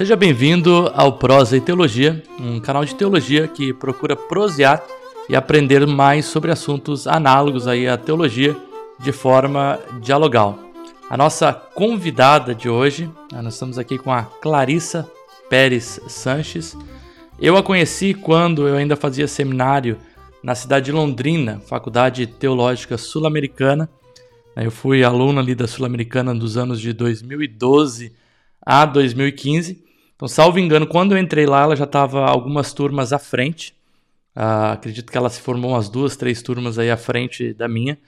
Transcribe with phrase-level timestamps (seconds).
[0.00, 4.82] Seja bem-vindo ao Prosa e Teologia, um canal de teologia que procura prosear
[5.28, 8.56] e aprender mais sobre assuntos análogos aí à teologia
[8.98, 10.58] de forma dialogal.
[11.10, 15.06] A nossa convidada de hoje, ah, nós estamos aqui com a Clarissa
[15.50, 16.74] Pérez Sanches.
[17.38, 19.98] Eu a conheci quando eu ainda fazia seminário
[20.42, 23.86] na cidade de Londrina, Faculdade Teológica Sul-Americana.
[24.56, 28.14] Eu fui aluno ali da Sul-Americana dos anos de 2012
[28.64, 29.89] a 2015
[30.20, 33.74] então, salvo engano, quando eu entrei lá, ela já estava algumas turmas à frente.
[34.36, 37.98] Uh, acredito que ela se formou umas duas, três turmas aí à frente da minha.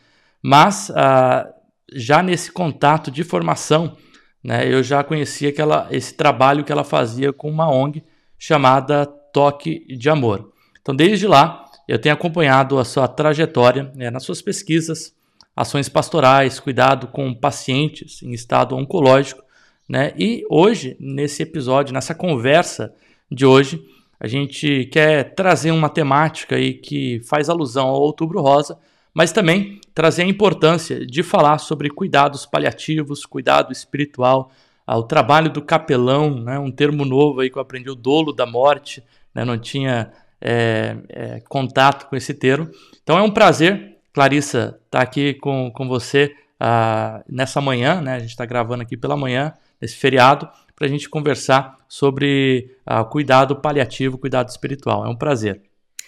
[0.43, 1.51] Mas uh,
[1.91, 3.97] já nesse contato de formação,
[4.45, 8.05] né, eu já conhecia aquela, esse trabalho que ela fazia com uma ONG
[8.39, 10.53] chamada Toque de Amor.
[10.83, 15.15] Então, desde lá, eu tenho acompanhado a sua trajetória né, nas suas pesquisas,
[15.57, 19.43] ações pastorais, cuidado com pacientes em estado oncológico
[19.89, 20.13] né?
[20.17, 22.95] E hoje, nesse episódio, nessa conversa
[23.31, 23.83] de hoje,
[24.19, 28.79] a gente quer trazer uma temática aí que faz alusão ao Outubro Rosa,
[29.13, 34.51] mas também trazer a importância de falar sobre cuidados paliativos, cuidado espiritual,
[34.87, 36.59] o trabalho do capelão, né?
[36.59, 39.03] um termo novo aí que eu aprendi, o dolo da morte,
[39.35, 39.45] né?
[39.45, 42.69] não tinha é, é, contato com esse termo.
[43.03, 48.15] Então é um prazer, Clarissa, estar tá aqui com, com você uh, nessa manhã, né?
[48.15, 53.05] a gente está gravando aqui pela manhã, nesse feriado, para a gente conversar sobre uh,
[53.11, 55.05] cuidado paliativo, cuidado espiritual.
[55.05, 55.61] É um prazer.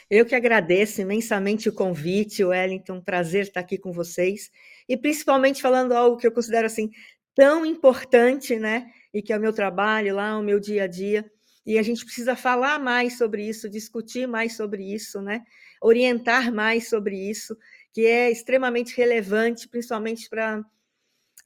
[0.08, 3.00] Eu que agradeço imensamente o convite, Wellington.
[3.00, 4.50] Prazer estar aqui com vocês.
[4.88, 6.90] E principalmente falando algo que eu considero assim
[7.34, 8.86] tão importante, né?
[9.12, 11.24] E que é o meu trabalho lá, o meu dia a dia.
[11.66, 15.42] E a gente precisa falar mais sobre isso, discutir mais sobre isso, né?
[15.82, 17.56] Orientar mais sobre isso,
[17.92, 20.62] que é extremamente relevante, principalmente para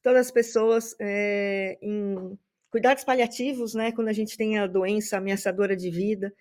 [0.03, 2.39] todas as pessoas é, em
[2.71, 6.33] cuidados paliativos, né, quando a gente tem a doença ameaçadora de vida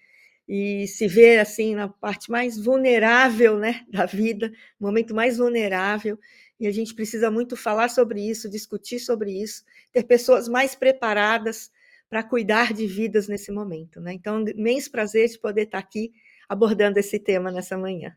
[0.47, 6.19] e se vê assim na parte mais vulnerável, né, da vida, momento mais vulnerável,
[6.59, 11.71] e a gente precisa muito falar sobre isso, discutir sobre isso, ter pessoas mais preparadas
[12.09, 14.13] para cuidar de vidas nesse momento, né?
[14.13, 16.13] Então, imenso prazer de poder estar aqui
[16.47, 18.15] abordando esse tema nessa manhã.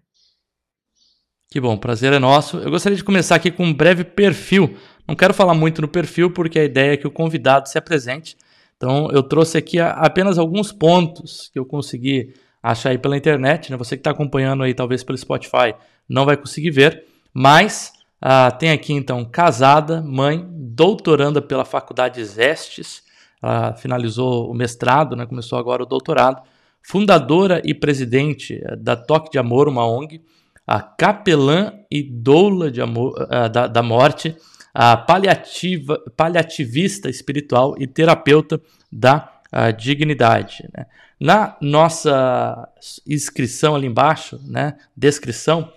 [1.51, 2.59] Que bom, prazer é nosso.
[2.59, 4.77] Eu gostaria de começar aqui com um breve perfil
[5.11, 8.37] não quero falar muito no perfil, porque a ideia é que o convidado se apresente.
[8.77, 13.73] Então, eu trouxe aqui apenas alguns pontos que eu consegui achar aí pela internet.
[13.73, 13.77] Né?
[13.77, 15.75] Você que está acompanhando aí, talvez pelo Spotify,
[16.09, 17.07] não vai conseguir ver.
[17.35, 23.03] Mas uh, tem aqui, então, casada, mãe, doutoranda pela Faculdade Estes,
[23.43, 25.27] uh, finalizou o mestrado, né?
[25.27, 26.41] começou agora o doutorado.
[26.81, 30.23] Fundadora e presidente eh, da Toque de Amor, uma ONG.
[30.71, 34.37] A capelã e doula de amor, uh, da, da morte
[34.73, 38.61] a paliativa, paliativista espiritual e terapeuta
[38.91, 39.41] da
[39.77, 40.65] dignidade.
[40.73, 40.87] Né?
[41.19, 42.69] Na nossa
[43.05, 45.73] inscrição ali embaixo, né, descrição,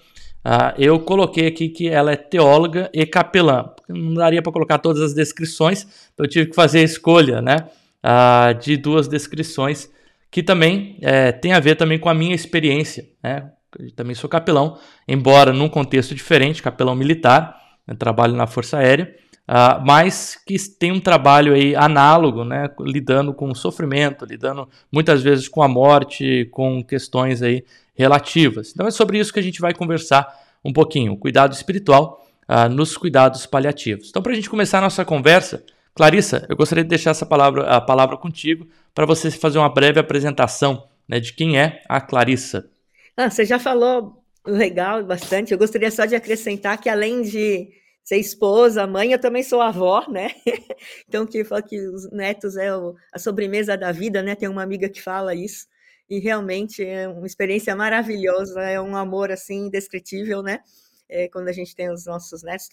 [0.45, 3.71] uh, eu coloquei aqui que ela é teóloga e capelã.
[3.89, 7.67] Não daria para colocar todas as descrições, então eu tive que fazer a escolha né,
[8.05, 9.91] uh, de duas descrições
[10.29, 13.07] que também é, tem a ver também com a minha experiência.
[13.21, 13.51] Né?
[13.95, 19.15] Também sou capelão, embora num contexto diferente, capelão militar, né, trabalho na Força Aérea,
[19.47, 25.21] uh, mas que tem um trabalho aí análogo, né, lidando com o sofrimento, lidando muitas
[25.21, 27.63] vezes com a morte, com questões aí
[27.95, 28.71] relativas.
[28.71, 30.27] Então é sobre isso que a gente vai conversar
[30.63, 34.09] um pouquinho, cuidado espiritual uh, nos cuidados paliativos.
[34.09, 35.63] Então para a gente começar a nossa conversa,
[35.95, 39.99] Clarissa, eu gostaria de deixar essa palavra, a palavra contigo para você fazer uma breve
[39.99, 42.67] apresentação né, de quem é a Clarissa.
[43.15, 45.51] Ah, você já falou legal, bastante.
[45.51, 47.69] Eu gostaria só de acrescentar que, além de
[48.03, 50.31] ser esposa, mãe, eu também sou avó, né?
[51.07, 52.69] então, que fala que os netos é
[53.13, 54.35] a sobremesa da vida, né?
[54.35, 55.67] Tem uma amiga que fala isso.
[56.09, 60.59] E realmente é uma experiência maravilhosa, é um amor assim indescritível, né?
[61.07, 62.69] É, quando a gente tem os nossos netos.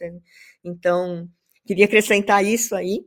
[0.65, 1.29] Então,
[1.67, 3.05] queria acrescentar isso aí.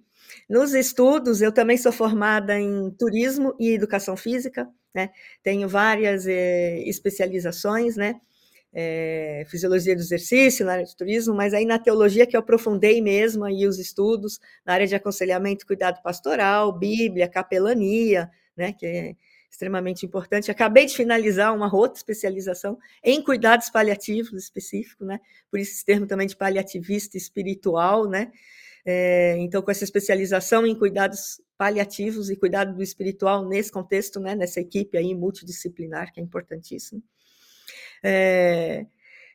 [0.49, 5.09] Nos estudos, eu também sou formada em turismo e educação física, né?
[5.41, 8.19] Tenho várias é, especializações, né?
[8.73, 13.01] é, fisiologia do exercício, na área de turismo, mas aí na teologia que eu aprofundei
[13.01, 19.15] mesmo aí os estudos, na área de aconselhamento cuidado pastoral, Bíblia, capelania, né, que é
[19.49, 20.49] extremamente importante.
[20.49, 25.19] Acabei de finalizar uma outra especialização em cuidados paliativos específico, né,
[25.51, 28.31] por isso esse termo também de paliativista espiritual, né,
[28.85, 34.35] é, então com essa especialização em cuidados paliativos e cuidado do espiritual nesse contexto, né,
[34.35, 37.01] nessa equipe aí multidisciplinar, que é importantíssimo.
[38.03, 38.85] É,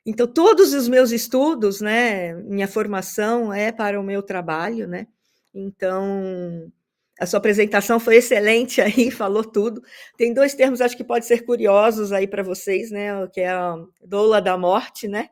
[0.04, 5.06] então, todos os meus estudos, né, minha formação é para o meu trabalho, né?
[5.54, 6.72] Então,
[7.20, 9.82] a sua apresentação foi excelente aí, falou tudo.
[10.16, 13.26] Tem dois termos, acho que pode ser curiosos aí para vocês, né?
[13.32, 15.28] Que é a doula da morte, né?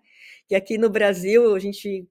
[0.47, 2.07] Que aqui no Brasil a gente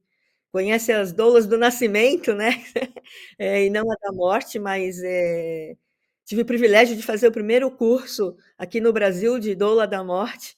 [0.56, 2.64] conhece as doulas do nascimento, né?
[3.38, 5.76] É, e não a da morte, mas é,
[6.24, 10.58] tive o privilégio de fazer o primeiro curso aqui no Brasil de doula da morte.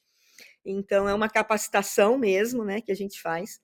[0.64, 2.80] Então é uma capacitação mesmo, né?
[2.82, 3.60] Que a gente faz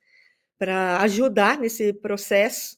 [0.58, 2.78] para ajudar nesse processo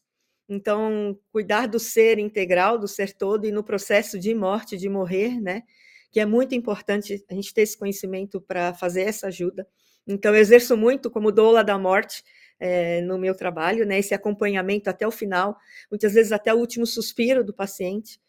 [0.49, 5.41] então, cuidar do ser integral, do ser todo, e no processo de morte, de morrer,
[5.41, 5.63] né?
[6.11, 9.67] Que é muito importante a gente ter esse conhecimento para fazer essa ajuda.
[10.05, 12.23] Então, eu exerço muito como doula da morte
[12.59, 13.99] é, no meu trabalho, né?
[13.99, 15.57] Esse acompanhamento até o final,
[15.89, 18.19] muitas vezes até o último suspiro do paciente.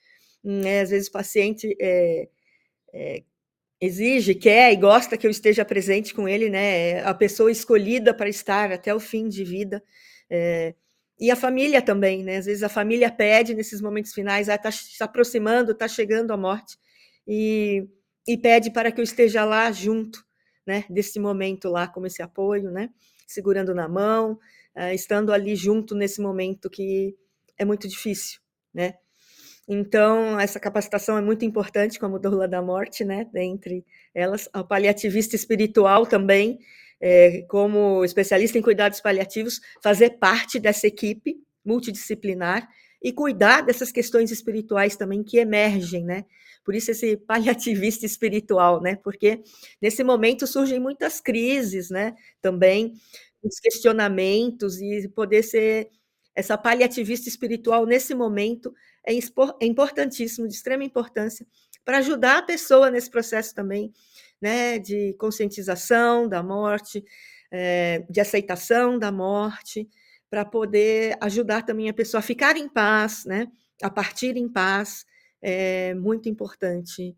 [0.43, 0.81] Né?
[0.81, 2.28] Às vezes o paciente é,
[2.93, 3.23] é,
[3.81, 7.02] exige, quer e gosta que eu esteja presente com ele, né?
[7.05, 9.82] A pessoa escolhida para estar até o fim de vida.
[11.19, 12.37] E a família também, né?
[12.37, 16.37] Às vezes a família pede nesses momentos finais, está ah, se aproximando, está chegando a
[16.37, 16.76] morte,
[17.26, 17.88] e,
[18.28, 20.25] e pede para que eu esteja lá junto,
[20.66, 20.84] né?
[20.90, 22.90] Desse momento lá, como esse apoio, né?
[23.26, 24.32] Segurando na mão,
[24.76, 27.16] uh, estando ali junto nesse momento que
[27.56, 28.40] é muito difícil,
[28.74, 28.94] né?
[29.68, 33.26] Então, essa capacitação é muito importante, como doula da morte, né?
[33.32, 33.84] Dentre
[34.14, 36.58] elas, a paliativista espiritual também,
[37.00, 42.68] é, como especialista em cuidados paliativos, fazer parte dessa equipe multidisciplinar
[43.02, 46.25] e cuidar dessas questões espirituais também que emergem, né?
[46.64, 48.96] Por isso esse paliativista espiritual, né?
[48.96, 49.43] Porque
[49.81, 52.14] nesse momento surgem muitas crises, né?
[52.40, 52.94] Também
[53.43, 55.90] os questionamentos e poder ser
[56.34, 58.75] essa paliativista espiritual nesse momento
[59.06, 61.46] é, é importantíssimo, de extrema importância,
[61.84, 63.92] para ajudar a pessoa nesse processo também
[64.40, 67.02] né, de conscientização da morte,
[67.50, 69.88] é, de aceitação da morte,
[70.31, 73.46] para poder ajudar também a pessoa a ficar em paz, né,
[73.82, 75.05] a partir em paz,
[75.43, 77.17] é muito importante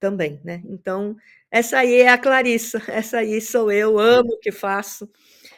[0.00, 0.62] também, né?
[0.66, 1.16] Então,
[1.50, 5.08] essa aí é a Clarissa, essa aí sou eu, amo o que faço,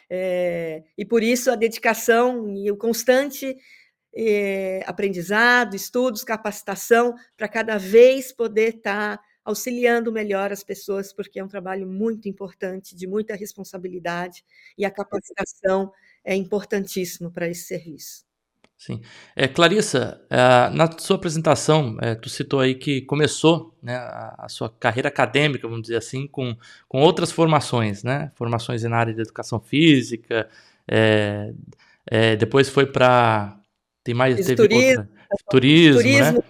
[0.09, 3.55] é, e por isso a dedicação e o constante
[4.15, 11.39] é, aprendizado, estudos, capacitação, para cada vez poder estar tá auxiliando melhor as pessoas, porque
[11.39, 14.43] é um trabalho muito importante, de muita responsabilidade,
[14.77, 15.91] e a capacitação
[16.23, 18.23] é importantíssimo para esse serviço.
[18.77, 18.99] Sim.
[19.35, 24.69] É, Clarissa, é, na sua apresentação, é, tu citou aí que começou né, a, sua
[24.69, 26.57] carreira acadêmica, vamos dizer assim, com,
[26.87, 28.31] com outras formações, né?
[28.33, 30.49] Formações na área de educação física,
[30.87, 31.53] é,
[32.07, 33.55] é depois foi para...
[34.03, 34.35] Tem mais...
[34.37, 35.09] Teve turismo, outra,
[35.51, 36.43] turismo, turismo né?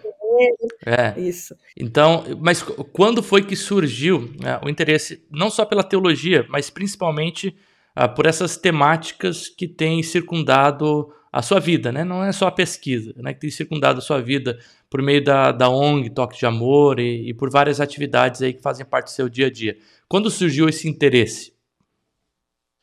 [0.85, 1.19] É.
[1.19, 1.55] Isso.
[1.77, 7.55] Então, mas quando foi que surgiu né, o interesse, não só pela teologia, mas principalmente
[7.95, 12.03] ah, por essas temáticas que têm circundado a sua vida, né?
[12.03, 13.33] Não é só a pesquisa, né?
[13.33, 14.59] Que tem circundado a sua vida
[14.89, 18.61] por meio da, da ONG, Toque de Amor e, e por várias atividades aí que
[18.61, 19.77] fazem parte do seu dia a dia.
[20.09, 21.53] Quando surgiu esse interesse?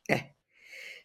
[0.09, 0.31] É.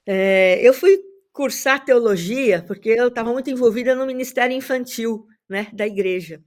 [0.05, 0.97] é eu fui
[1.33, 6.41] cursar teologia porque eu estava muito envolvida no ministério infantil né, da igreja.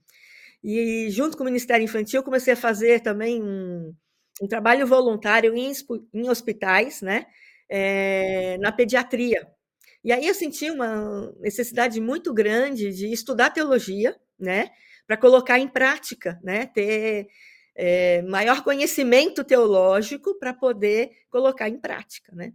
[0.64, 3.94] E junto com o Ministério Infantil, comecei a fazer também um,
[4.42, 5.72] um trabalho voluntário em,
[6.14, 7.26] em hospitais, né,
[7.68, 9.46] é, na pediatria.
[10.04, 14.70] E aí eu senti uma necessidade muito grande de estudar teologia, né,
[15.06, 17.28] para colocar em prática, né, ter
[17.74, 22.52] é, maior conhecimento teológico para poder colocar em prática, né.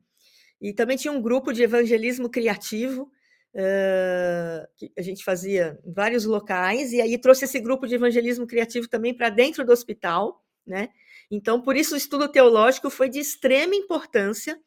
[0.61, 3.11] E também tinha um grupo de evangelismo criativo
[3.53, 8.47] Uh, que a gente fazia em vários locais, e aí trouxe esse grupo de evangelismo
[8.47, 10.87] criativo também para dentro do hospital, né?
[11.29, 14.57] Então, por isso, o estudo teológico foi de extrema importância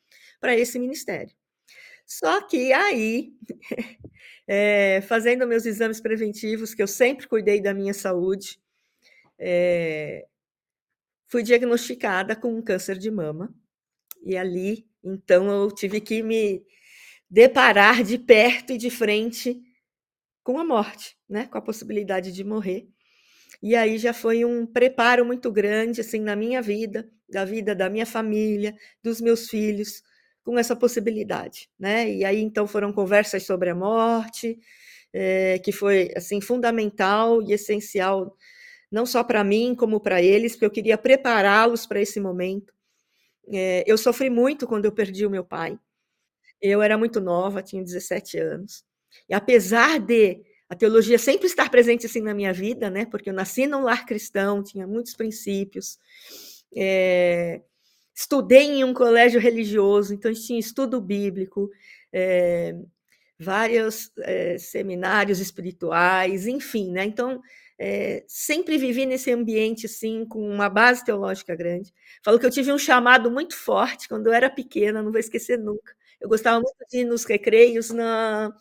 [0.45, 1.35] para esse ministério.
[2.05, 3.33] Só que aí,
[4.47, 8.61] é, fazendo meus exames preventivos, que eu sempre cuidei da minha saúde,
[9.39, 10.27] é,
[11.29, 13.55] fui diagnosticada com um câncer de mama,
[14.23, 16.63] e ali, então, eu tive que me
[17.31, 19.59] deparar de perto e de frente
[20.43, 21.47] com a morte, né?
[21.47, 22.87] Com a possibilidade de morrer.
[23.63, 27.89] E aí já foi um preparo muito grande assim na minha vida, da vida da
[27.89, 30.03] minha família, dos meus filhos,
[30.45, 32.11] com essa possibilidade, né?
[32.11, 34.59] E aí então foram conversas sobre a morte,
[35.13, 38.37] é, que foi assim fundamental e essencial
[38.91, 42.73] não só para mim como para eles, porque eu queria prepará-los para esse momento.
[43.49, 45.79] É, eu sofri muito quando eu perdi o meu pai.
[46.63, 48.85] Eu era muito nova, tinha 17 anos.
[49.29, 53.05] E apesar de a teologia sempre estar presente assim na minha vida, né?
[53.07, 55.99] Porque eu nasci num lar cristão, tinha muitos princípios.
[56.77, 57.61] É,
[58.15, 61.71] estudei em um colégio religioso, então tinha estudo bíblico.
[62.13, 62.75] É,
[63.39, 67.05] vários é, seminários espirituais, enfim, né?
[67.05, 67.41] Então,
[67.79, 71.93] é, sempre vivi nesse ambiente assim, com uma base teológica grande.
[72.25, 75.59] Falo que eu tive um chamado muito forte quando eu era pequena, não vou esquecer
[75.59, 75.95] nunca.
[76.21, 78.53] Eu gostava muito de ir nos recreios na,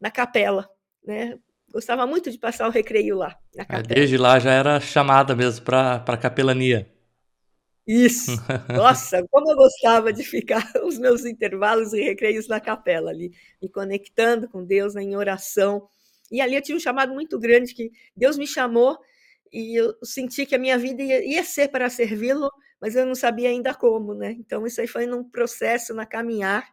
[0.00, 0.68] na capela,
[1.04, 1.38] né?
[1.72, 3.36] Gostava muito de passar o recreio lá.
[3.56, 6.93] É, desde lá já era chamada mesmo para a capelania.
[7.86, 8.32] Isso.
[8.72, 13.68] Nossa, como eu gostava de ficar os meus intervalos e recreios na capela ali, me
[13.68, 15.86] conectando com Deus né, em oração.
[16.32, 18.98] E ali eu tive um chamado muito grande que Deus me chamou
[19.52, 22.50] e eu senti que a minha vida ia, ia ser para servi-lo,
[22.80, 24.32] mas eu não sabia ainda como, né?
[24.38, 26.66] Então isso aí foi num processo, na caminhar.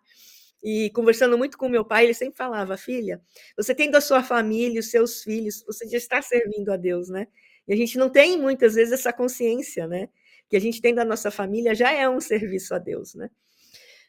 [0.63, 3.21] E conversando muito com meu pai, ele sempre falava: "Filha,
[3.57, 7.27] você tendo a sua família, os seus filhos, você já está servindo a Deus, né?"
[7.67, 10.09] E a gente não tem muitas vezes essa consciência, né?
[10.51, 13.31] Que a gente tem da nossa família já é um serviço a Deus, né?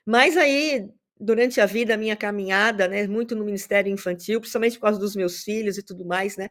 [0.06, 0.88] Mas aí
[1.22, 5.14] durante a vida, a minha caminhada, né, muito no Ministério Infantil, principalmente por causa dos
[5.14, 6.48] meus filhos e tudo mais, né,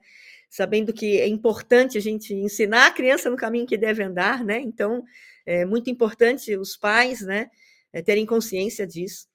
[0.49, 4.61] sabendo que é importante a gente ensinar a criança no caminho que deve andar, né,
[4.61, 5.03] então
[5.45, 7.49] é muito importante os pais, né,
[7.91, 9.27] é, terem consciência disso.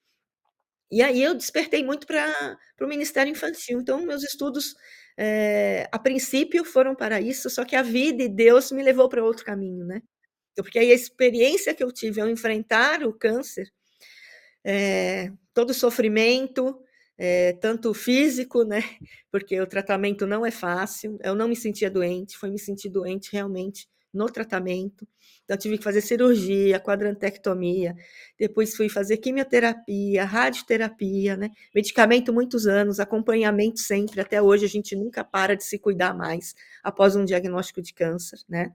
[0.91, 4.75] E aí eu despertei muito para o Ministério Infantil, então meus estudos,
[5.19, 9.23] é, a princípio, foram para isso, só que a vida e Deus me levou para
[9.25, 10.01] outro caminho, né,
[10.63, 13.71] porque aí a experiência que eu tive ao enfrentar o câncer,
[14.65, 16.79] é, todo sofrimento,
[17.19, 18.81] é, tanto físico, né?
[19.31, 21.19] Porque o tratamento não é fácil.
[21.23, 25.07] Eu não me sentia doente, foi me sentir doente realmente no tratamento.
[25.45, 27.95] Então, tive que fazer cirurgia, quadrantectomia,
[28.39, 31.51] depois fui fazer quimioterapia, radioterapia, né?
[31.75, 36.55] Medicamento muitos anos, acompanhamento sempre, até hoje a gente nunca para de se cuidar mais
[36.83, 38.73] após um diagnóstico de câncer, né?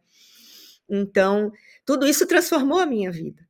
[0.92, 1.54] Então,
[1.86, 3.48] tudo isso transformou a minha vida.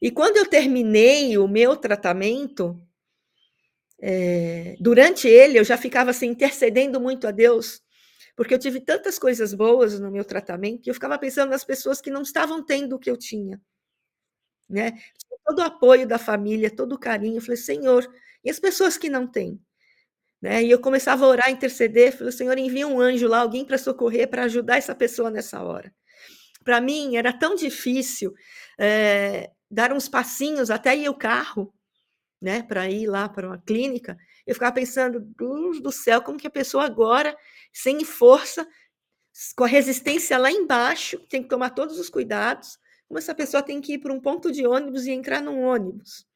[0.00, 2.78] E quando eu terminei o meu tratamento,
[4.00, 7.80] é, durante ele eu já ficava assim, intercedendo muito a Deus,
[8.36, 12.00] porque eu tive tantas coisas boas no meu tratamento que eu ficava pensando nas pessoas
[12.00, 13.60] que não estavam tendo o que eu tinha.
[14.68, 14.92] Né?
[15.46, 17.36] Todo o apoio da família, todo o carinho.
[17.38, 18.06] Eu falei, Senhor,
[18.44, 19.60] e as pessoas que não têm?
[20.40, 20.64] Né?
[20.64, 24.28] E eu começava a orar, interceder, falei, Senhor, envia um anjo lá, alguém para socorrer,
[24.28, 25.94] para ajudar essa pessoa nessa hora.
[26.64, 28.32] Para mim era tão difícil
[28.78, 31.72] é, dar uns passinhos até ir o carro,
[32.40, 36.46] né, para ir lá para uma clínica, eu ficava pensando, Deus do céu, como que
[36.48, 37.36] a pessoa agora,
[37.72, 38.66] sem força,
[39.56, 42.76] com a resistência lá embaixo, tem que tomar todos os cuidados,
[43.06, 46.26] como essa pessoa tem que ir para um ponto de ônibus e entrar num ônibus.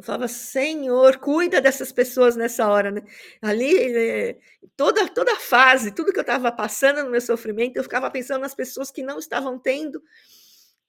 [0.00, 3.02] Eu falava, Senhor, cuida dessas pessoas nessa hora, né?
[3.42, 4.38] Ali, é,
[4.74, 8.40] toda, toda a fase, tudo que eu estava passando no meu sofrimento, eu ficava pensando
[8.40, 10.02] nas pessoas que não estavam tendo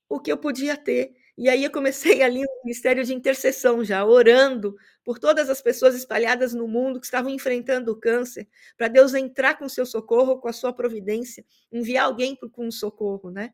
[0.08, 1.12] o que eu podia ter.
[1.38, 5.94] E aí eu comecei ali um ministério de intercessão já, orando por todas as pessoas
[5.94, 10.48] espalhadas no mundo que estavam enfrentando o câncer, para Deus entrar com seu socorro, com
[10.48, 13.54] a sua providência, enviar alguém com um socorro, né?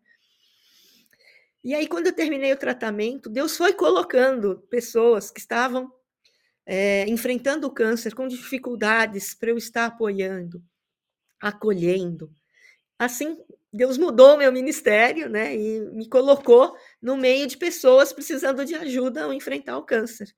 [1.67, 5.91] E aí, quando eu terminei o tratamento, Deus foi colocando pessoas que estavam
[6.65, 10.63] é, enfrentando o câncer com dificuldades para eu estar apoiando,
[11.41, 12.31] acolhendo.
[12.97, 13.37] Assim
[13.73, 19.25] Deus mudou meu ministério, né, e me colocou no meio de pessoas precisando de ajuda
[19.25, 20.33] ao enfrentar o câncer.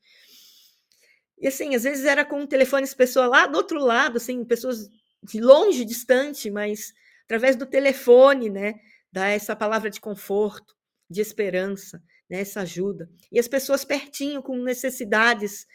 [1.38, 4.90] E assim, às vezes era com telefones pessoas lá do outro lado, assim, pessoas
[5.22, 6.92] de longe, distante, mas
[7.26, 8.80] através do telefone, né,
[9.12, 10.79] dar essa palavra de conforto,
[11.10, 13.10] de esperança, né, essa ajuda.
[13.32, 15.66] E as pessoas pertinho com necessidades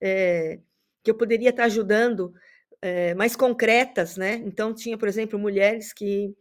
[0.00, 0.60] é,
[1.02, 2.32] que eu poderia estar ajudando,
[2.80, 4.34] é, mais concretas, né?
[4.44, 6.34] Então tinha, por exemplo, mulheres que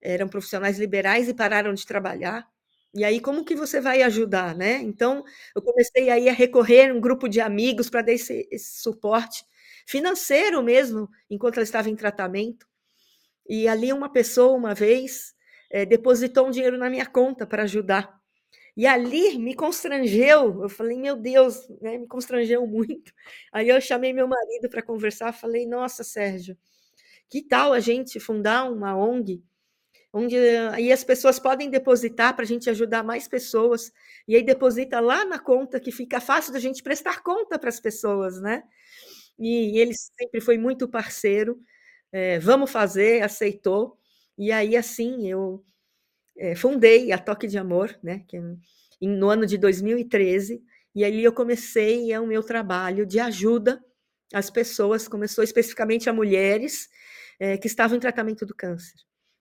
[0.00, 2.48] eram profissionais liberais e pararam de trabalhar.
[2.94, 4.74] E aí, como que você vai ajudar, né?
[4.76, 8.80] Então, eu comecei aí a recorrer a um grupo de amigos para dar esse, esse,
[8.80, 9.44] suporte
[9.86, 12.66] financeiro mesmo, enquanto ela estava em tratamento.
[13.48, 15.34] E ali, uma pessoa, uma vez,
[15.70, 18.18] é, depositou um dinheiro na minha conta para ajudar.
[18.76, 23.12] E ali me constrangeu, eu falei, meu Deus, né, me constrangeu muito.
[23.52, 26.56] Aí eu chamei meu marido para conversar, falei, nossa, Sérgio,
[27.28, 29.42] que tal a gente fundar uma ONG
[30.12, 30.36] onde
[30.72, 33.92] aí as pessoas podem depositar para a gente ajudar mais pessoas,
[34.26, 37.80] e aí deposita lá na conta que fica fácil da gente prestar conta para as
[37.80, 38.62] pessoas, né?
[39.38, 41.60] E, e ele sempre foi muito parceiro,
[42.12, 43.98] é, vamos fazer, aceitou,
[44.38, 45.64] e aí assim eu
[46.38, 48.22] é, fundei a Toque de Amor, né?
[48.28, 48.38] Que,
[49.00, 50.62] no ano de 2013,
[50.94, 53.84] e ali eu comecei é, o meu trabalho de ajuda
[54.32, 56.88] às pessoas, começou especificamente a mulheres
[57.38, 58.94] é, que estavam em tratamento do câncer.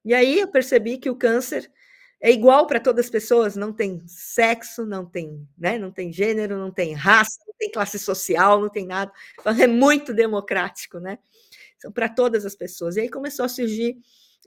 [0.03, 1.71] E aí eu percebi que o câncer
[2.19, 6.57] é igual para todas as pessoas, não tem sexo, não tem, né, não tem gênero,
[6.57, 9.11] não tem raça, não tem classe social, não tem nada.
[9.39, 11.19] Então, é muito democrático, né?
[11.79, 12.95] São para todas as pessoas.
[12.95, 13.97] E aí começou a surgir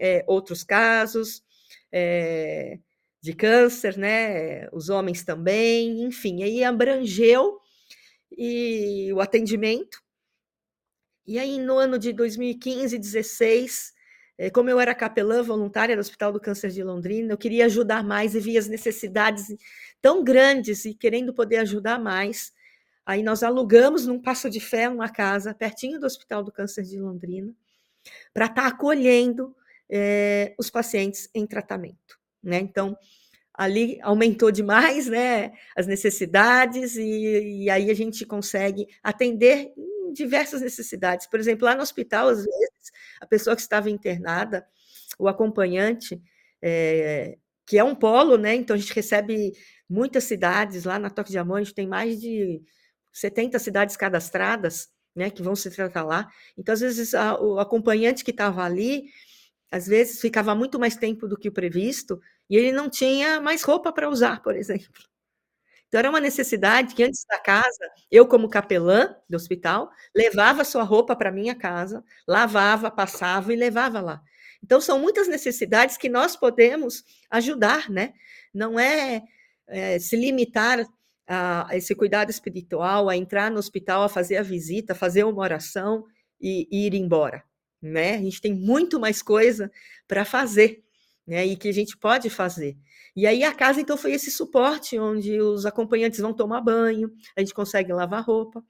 [0.00, 1.44] é, outros casos
[1.92, 2.78] é,
[3.20, 4.66] de câncer, né?
[4.72, 7.60] Os homens também, enfim, aí abrangeu
[8.36, 10.02] e o atendimento.
[11.26, 13.92] E aí, no ano de 2015, 16,
[14.38, 18.02] é, como eu era capelã voluntária do Hospital do Câncer de Londrina, eu queria ajudar
[18.02, 19.54] mais e via as necessidades
[20.00, 22.52] tão grandes e querendo poder ajudar mais.
[23.04, 26.98] Aí nós alugamos num Passo de Fé uma casa pertinho do Hospital do Câncer de
[26.98, 27.54] Londrina
[28.32, 29.54] para estar tá acolhendo
[29.90, 32.18] é, os pacientes em tratamento.
[32.42, 32.58] Né?
[32.58, 32.96] Então,
[33.52, 39.72] ali aumentou demais né, as necessidades e, e aí a gente consegue atender
[40.12, 41.26] diversas necessidades.
[41.26, 44.66] Por exemplo, lá no hospital, às vezes, a pessoa que estava internada,
[45.18, 46.20] o acompanhante,
[46.62, 48.54] é, que é um polo, né?
[48.54, 49.52] Então a gente recebe
[49.88, 52.62] muitas cidades lá na Toque de Amor, a gente tem mais de
[53.12, 56.28] 70 cidades cadastradas, né, que vão se tratar lá.
[56.56, 59.04] Então, às vezes, a, o acompanhante que estava ali,
[59.70, 63.62] às vezes ficava muito mais tempo do que o previsto, e ele não tinha mais
[63.62, 64.88] roupa para usar, por exemplo.
[65.90, 70.84] Então, era uma necessidade que antes da casa, eu, como capelã do hospital, levava sua
[70.84, 74.22] roupa para minha casa, lavava, passava e levava lá.
[74.62, 78.12] Então, são muitas necessidades que nós podemos ajudar, né?
[78.54, 79.22] Não é,
[79.66, 80.86] é se limitar
[81.26, 86.04] a, esse cuidado espiritual, a entrar no hospital, a fazer a visita, fazer uma oração
[86.40, 87.42] e, e ir embora,
[87.82, 88.14] né?
[88.14, 89.70] A gente tem muito mais coisa
[90.06, 90.82] para fazer,
[91.26, 91.46] né?
[91.46, 92.76] E que a gente pode fazer.
[93.16, 97.40] E aí a casa, então, foi esse suporte onde os acompanhantes vão tomar banho, a
[97.40, 98.62] gente consegue lavar roupa,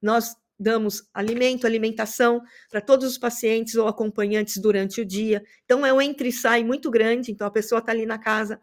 [0.00, 2.40] nós damos alimento, alimentação
[2.70, 5.42] para todos os pacientes ou acompanhantes durante o dia.
[5.64, 8.60] Então, é um entre e sai muito grande, então a pessoa está ali na casa,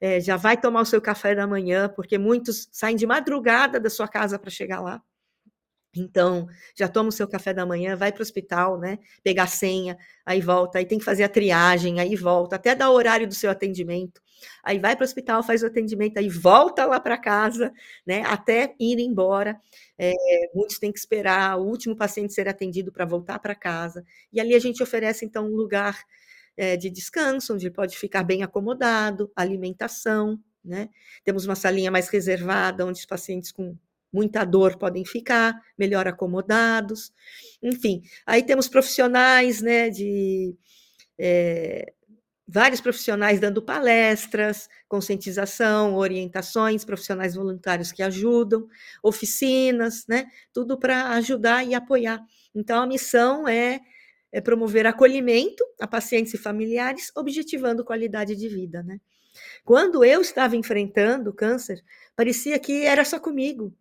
[0.00, 3.88] é, já vai tomar o seu café da manhã, porque muitos saem de madrugada da
[3.88, 5.00] sua casa para chegar lá.
[5.94, 8.98] Então, já toma o seu café da manhã, vai para o hospital, né?
[9.22, 12.90] Pegar a senha, aí volta, aí tem que fazer a triagem, aí volta, até dar
[12.90, 14.22] o horário do seu atendimento.
[14.64, 17.72] Aí vai para o hospital, faz o atendimento, aí volta lá para casa,
[18.06, 18.22] né?
[18.26, 19.60] Até ir embora.
[19.98, 20.12] É,
[20.54, 24.04] muitos têm que esperar o último paciente ser atendido para voltar para casa.
[24.32, 26.02] E ali a gente oferece, então, um lugar
[26.56, 30.88] é, de descanso, onde ele pode ficar bem acomodado, alimentação, né?
[31.24, 33.76] Temos uma salinha mais reservada, onde os pacientes com
[34.12, 37.12] muita dor podem ficar melhor acomodados,
[37.62, 38.02] enfim.
[38.26, 40.54] Aí temos profissionais, né, de
[41.18, 41.92] é,
[42.46, 48.66] vários profissionais dando palestras, conscientização, orientações, profissionais voluntários que ajudam,
[49.02, 52.20] oficinas, né, tudo para ajudar e apoiar.
[52.54, 53.80] Então a missão é,
[54.30, 58.98] é promover acolhimento a pacientes e familiares, objetivando qualidade de vida, né?
[59.64, 61.82] Quando eu estava enfrentando câncer,
[62.14, 63.74] parecia que era só comigo,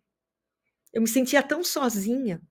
[0.93, 2.41] eu me sentia tão sozinha.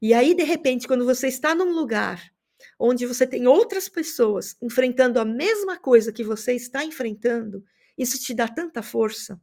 [0.00, 2.32] E aí, de repente, quando você está num lugar
[2.78, 7.64] onde você tem outras pessoas enfrentando a mesma coisa que você está enfrentando,
[7.96, 9.40] isso te dá tanta força,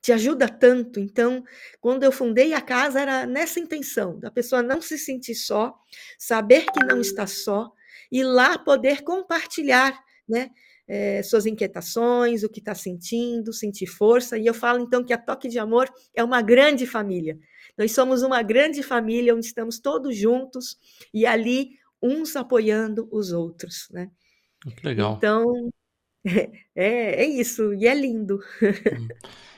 [0.00, 1.00] te ajuda tanto.
[1.00, 1.44] Então,
[1.80, 5.76] quando eu fundei a casa, era nessa intenção, da pessoa não se sentir só,
[6.18, 7.72] saber que não está só,
[8.10, 10.50] e lá poder compartilhar, né?
[10.88, 14.38] É, suas inquietações, o que está sentindo, sentir força.
[14.38, 17.38] E eu falo então que a Toque de Amor é uma grande família.
[17.76, 20.76] Nós somos uma grande família onde estamos todos juntos
[21.12, 21.70] e ali
[22.02, 24.10] uns apoiando os outros, né?
[24.76, 25.14] Que legal.
[25.16, 25.44] Então
[26.74, 28.38] é, é isso e é lindo.
[28.62, 29.08] Hum.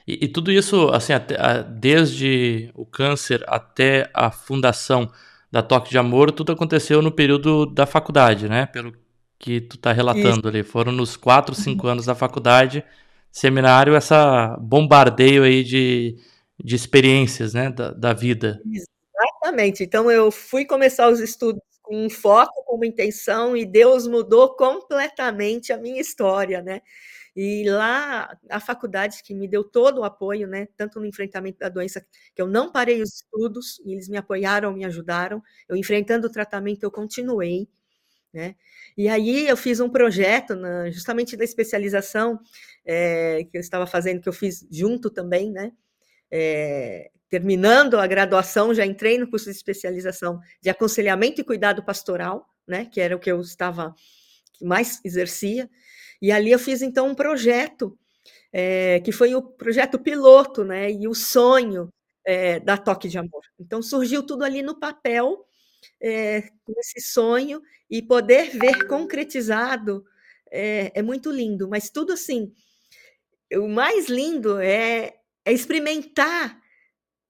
[0.09, 5.13] E, e tudo isso, assim, até, desde o câncer até a fundação
[5.53, 8.65] da Toque de Amor, tudo aconteceu no período da faculdade, né?
[8.65, 8.95] Pelo
[9.39, 10.49] que tu tá relatando Isso.
[10.49, 10.63] ali.
[10.63, 12.85] Foram nos quatro, cinco anos da faculdade,
[13.31, 16.17] seminário, essa bombardeio aí de,
[16.63, 18.61] de experiências, né, da, da vida.
[18.67, 19.83] Exatamente.
[19.85, 24.55] Então eu fui começar os estudos com um foco, com uma intenção, e Deus mudou
[24.57, 26.83] completamente a minha história, né?
[27.35, 31.69] E lá, a faculdade que me deu todo o apoio, né, tanto no enfrentamento da
[31.69, 35.41] doença, que eu não parei os estudos, e eles me apoiaram, me ajudaram.
[35.69, 37.69] Eu enfrentando o tratamento, eu continuei,
[38.33, 38.55] né?
[38.97, 42.39] E aí eu fiz um projeto, na, justamente da especialização
[42.85, 45.73] é, que eu estava fazendo, que eu fiz junto também, né?
[46.31, 52.47] É, terminando a graduação, já entrei no curso de especialização de aconselhamento e cuidado pastoral,
[52.67, 52.87] né?
[52.87, 53.95] Que era o que eu estava
[54.53, 55.69] que mais exercia.
[56.21, 57.99] E ali eu fiz então um projeto
[58.53, 60.91] é, que foi o projeto piloto, né?
[60.91, 61.93] E o sonho
[62.63, 63.41] da Toque de Amor.
[63.59, 65.48] Então surgiu tudo ali no papel
[66.01, 70.05] é, com esse sonho e poder ver concretizado
[70.51, 72.53] é, é muito lindo, mas tudo assim.
[73.55, 75.15] O mais lindo é,
[75.45, 76.61] é experimentar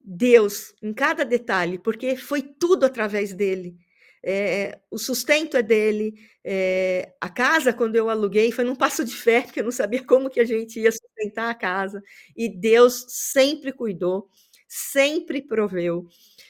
[0.00, 3.76] Deus em cada detalhe, porque foi tudo através dele.
[4.24, 9.14] É, o sustento é dele, é, a casa, quando eu aluguei, foi num passo de
[9.14, 12.02] fé, porque eu não sabia como que a gente ia sustentar a casa,
[12.36, 14.28] e Deus sempre cuidou,
[14.68, 16.06] sempre proveu,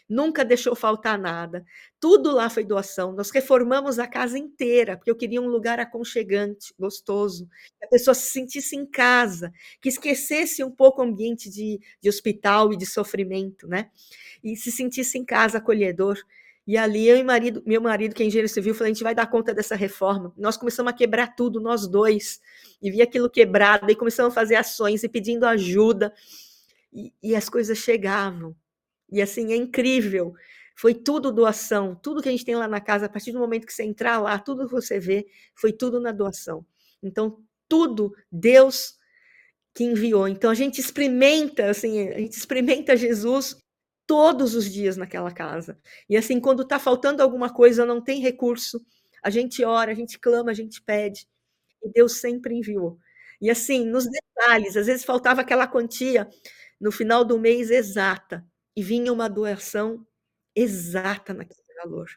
[0.09, 1.65] nunca deixou faltar nada.
[2.01, 3.13] Tudo lá foi doação.
[3.13, 8.15] Nós reformamos a casa inteira, porque eu queria um lugar aconchegante, gostoso, que a pessoa
[8.15, 12.87] se sentisse em casa, que esquecesse um pouco o ambiente de, de hospital e de
[12.87, 13.91] sofrimento, né?
[14.43, 16.19] E se sentisse em casa acolhedor.
[16.67, 19.15] E ali eu e marido, meu marido, que é engenheiro civil, falou: a gente vai
[19.15, 20.35] dar conta dessa reforma.
[20.37, 22.41] Nós começamos a quebrar tudo, nós dois,
[22.83, 26.13] e vi aquilo quebrado, e começamos a fazer ações e pedindo ajuda,
[26.93, 28.55] e, e as coisas chegavam.
[29.11, 30.35] E assim, é incrível
[30.79, 33.67] foi tudo doação, tudo que a gente tem lá na casa, a partir do momento
[33.67, 36.65] que você entrar lá, tudo que você vê, foi tudo na doação.
[37.03, 38.97] Então, tudo Deus
[39.75, 40.29] que enviou.
[40.29, 43.57] Então, a gente experimenta, assim, a gente experimenta Jesus
[44.07, 45.77] todos os dias naquela casa.
[46.09, 48.81] E assim, quando está faltando alguma coisa, não tem recurso,
[49.21, 51.27] a gente ora, a gente clama, a gente pede.
[51.83, 52.99] E Deus sempre enviou.
[53.41, 56.29] E assim, nos detalhes, às vezes faltava aquela quantia
[56.81, 58.45] no final do mês exata,
[58.77, 60.07] e vinha uma doação
[60.55, 62.09] exata naquele valor.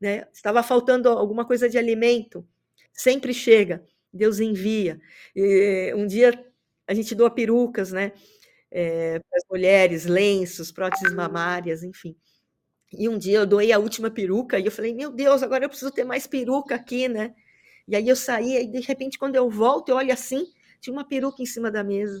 [0.00, 0.26] Né?
[0.32, 2.46] Estava faltando alguma coisa de alimento,
[2.92, 5.00] sempre chega, Deus envia.
[5.34, 6.32] E, um dia
[6.86, 8.12] a gente doa perucas, né?
[8.70, 12.16] É, para as mulheres, lenços, próteses mamárias, enfim.
[12.92, 15.68] E um dia eu doei a última peruca e eu falei, meu Deus, agora eu
[15.68, 17.34] preciso ter mais peruca aqui, né?
[17.86, 20.46] E aí eu saí e de repente quando eu volto, eu olho assim,
[20.80, 22.20] tinha uma peruca em cima da mesa.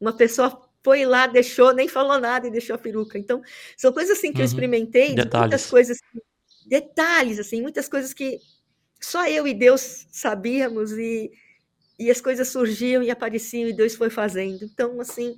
[0.00, 3.18] Uma pessoa foi lá, deixou, nem falou nada e deixou a peruca.
[3.18, 3.42] Então,
[3.74, 4.42] são coisas assim que uhum.
[4.42, 5.40] eu experimentei, detalhes.
[5.40, 5.98] muitas coisas,
[6.66, 8.38] detalhes, assim, muitas coisas que
[9.00, 11.32] só eu e Deus sabíamos e,
[11.98, 14.62] e as coisas surgiam e apareciam e Deus foi fazendo.
[14.62, 15.34] Então, assim,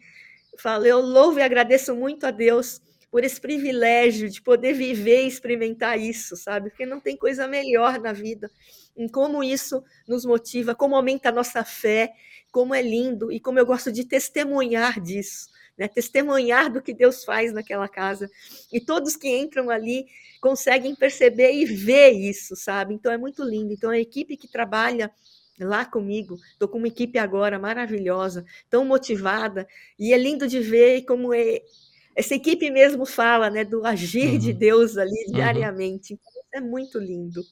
[0.58, 5.28] falo, eu louvo e agradeço muito a Deus por esse privilégio de poder viver e
[5.28, 6.70] experimentar isso, sabe?
[6.70, 8.50] Porque não tem coisa melhor na vida.
[8.96, 12.12] Em como isso nos motiva, como aumenta a nossa fé
[12.56, 15.86] como é lindo e como eu gosto de testemunhar disso, né?
[15.88, 18.30] testemunhar do que Deus faz naquela casa.
[18.72, 20.06] E todos que entram ali
[20.40, 22.94] conseguem perceber e ver isso, sabe?
[22.94, 23.74] Então é muito lindo.
[23.74, 25.12] Então a equipe que trabalha
[25.60, 31.02] lá comigo, estou com uma equipe agora maravilhosa, tão motivada, e é lindo de ver
[31.02, 31.60] como é,
[32.14, 34.38] essa equipe mesmo fala, né, do agir uhum.
[34.38, 35.34] de Deus ali uhum.
[35.34, 36.14] diariamente.
[36.14, 37.42] Então, é muito lindo.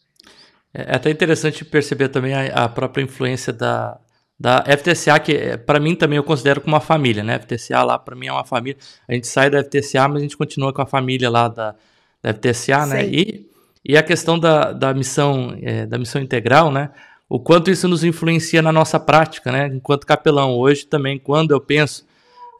[0.74, 3.98] É, é até interessante perceber também a, a própria influência da,
[4.38, 7.38] da FTCA, que eh, para mim também eu considero como uma família, né?
[7.38, 8.78] FTCA lá para mim é uma família.
[9.08, 11.74] A gente sai da FTCA, mas a gente continua com a família lá da,
[12.22, 13.06] da FTCA, né?
[13.06, 13.48] E,
[13.84, 16.90] e a questão da, da missão é, da missão integral, né?
[17.28, 19.68] O quanto isso nos influencia na nossa prática, né?
[19.68, 22.04] Enquanto capelão hoje também, quando eu penso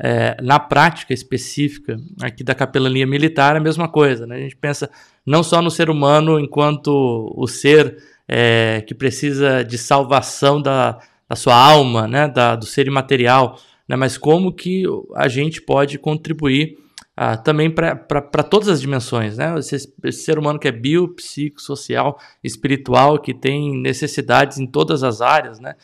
[0.02, 4.36] é, na prática específica aqui da capelania militar, é a mesma coisa, né?
[4.36, 4.90] A gente pensa
[5.24, 7.96] não só no ser humano enquanto o ser
[8.28, 13.96] é, que precisa de salvação da da sua alma, né, da, do ser imaterial, né,
[13.96, 16.78] mas como que a gente pode contribuir
[17.16, 19.56] ah, também para todas as dimensões, né?
[19.56, 25.04] Esse, esse, ser humano que é bio, psico, social, espiritual, que tem necessidades em todas
[25.04, 25.76] as áreas, né?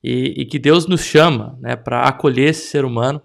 [0.00, 3.20] E, e que Deus nos chama, né, para acolher esse ser humano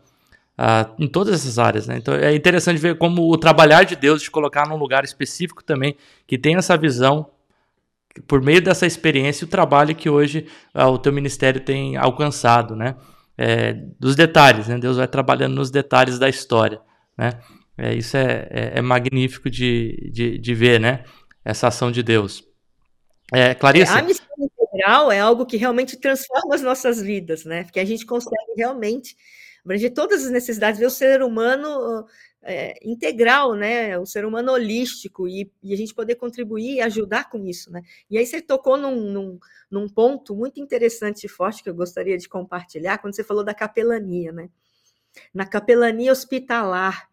[0.64, 1.98] ah, em todas essas áreas, né?
[1.98, 5.98] Então é interessante ver como o trabalhar de Deus de colocar num lugar específico também
[6.28, 7.32] que tem essa visão
[8.28, 12.96] por meio dessa experiência, o trabalho que hoje ah, o teu ministério tem alcançado, né?
[13.36, 14.78] É, dos detalhes, né?
[14.78, 16.80] Deus vai trabalhando nos detalhes da história,
[17.18, 17.40] né?
[17.76, 21.06] É, isso é, é, é magnífico de, de, de, ver, né?
[21.44, 22.44] Essa ação de Deus.
[23.34, 23.92] É, Clarice?
[23.92, 27.64] a missão integral é algo que realmente transforma as nossas vidas, né?
[27.64, 29.16] Porque a gente consegue realmente
[29.64, 32.06] abranger todas as necessidades, ver o ser humano
[32.44, 33.98] é, integral, né?
[34.00, 37.82] O ser humano holístico e, e, a gente poder contribuir e ajudar com isso, né?
[38.10, 42.18] E aí você tocou num, num, num, ponto muito interessante e forte que eu gostaria
[42.18, 44.50] de compartilhar quando você falou da capelania, né?
[45.34, 47.08] Na capelania hospitalar,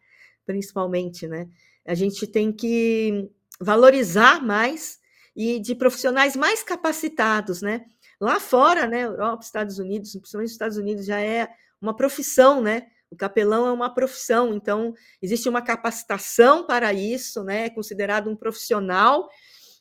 [0.47, 1.49] principalmente, né?
[1.87, 3.29] A gente tem que
[3.61, 4.99] valorizar mais
[5.37, 7.85] e de profissionais mais capacitados, né?
[8.21, 9.05] Lá fora, né?
[9.05, 11.49] Europa, Estados Unidos, principalmente os Estados Unidos, já é
[11.81, 12.89] uma profissão, né?
[13.11, 17.67] O capelão é uma profissão, então existe uma capacitação para isso, né?
[17.67, 19.29] É considerado um profissional.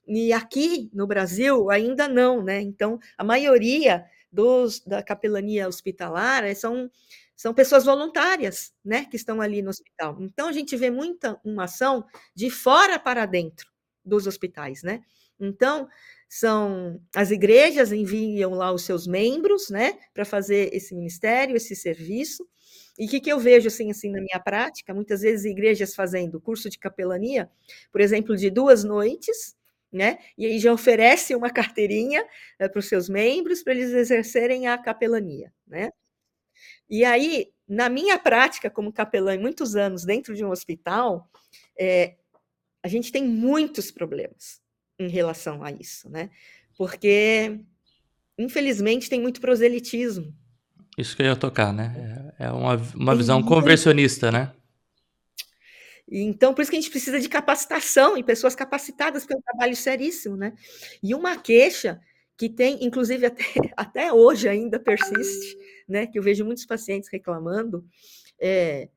[0.07, 2.61] E aqui no Brasil ainda não, né?
[2.61, 6.89] Então a maioria dos da capelania hospitalar eh, são
[7.35, 10.17] são pessoas voluntárias, né, que estão ali no hospital.
[10.21, 12.03] Então a gente vê muita uma ação
[12.35, 13.67] de fora para dentro
[14.03, 15.01] dos hospitais, né?
[15.39, 15.87] Então
[16.29, 22.47] são as igrejas enviam lá os seus membros, né, para fazer esse ministério, esse serviço.
[22.99, 24.93] E o que, que eu vejo assim, assim na minha prática?
[24.93, 27.49] Muitas vezes igrejas fazendo curso de capelania,
[27.91, 29.55] por exemplo, de duas noites,
[29.91, 30.17] né?
[30.37, 32.25] E aí já oferece uma carteirinha
[32.59, 35.91] é, para os seus membros para eles exercerem a capelania, né?
[36.89, 41.29] E aí, na minha prática como capelã, em muitos anos dentro de um hospital,
[41.79, 42.15] é,
[42.83, 44.59] a gente tem muitos problemas
[44.99, 46.29] em relação a isso, né?
[46.77, 47.59] Porque,
[48.37, 50.33] infelizmente, tem muito proselitismo.
[50.97, 52.33] Isso que eu ia tocar, né?
[52.39, 54.51] É, é uma, uma visão conversionista, né?
[56.09, 59.41] Então, por isso que a gente precisa de capacitação e pessoas capacitadas, porque é um
[59.41, 60.53] trabalho seríssimo, né?
[61.03, 61.99] E uma queixa
[62.37, 63.43] que tem, inclusive até,
[63.75, 65.57] até hoje ainda persiste,
[65.87, 66.07] né?
[66.07, 67.85] Que eu vejo muitos pacientes reclamando
[68.39, 68.89] é,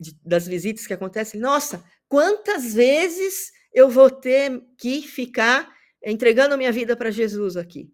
[0.00, 1.38] de, das visitas que acontecem.
[1.38, 7.90] Nossa, quantas vezes eu vou ter que ficar entregando minha vida para Jesus aqui?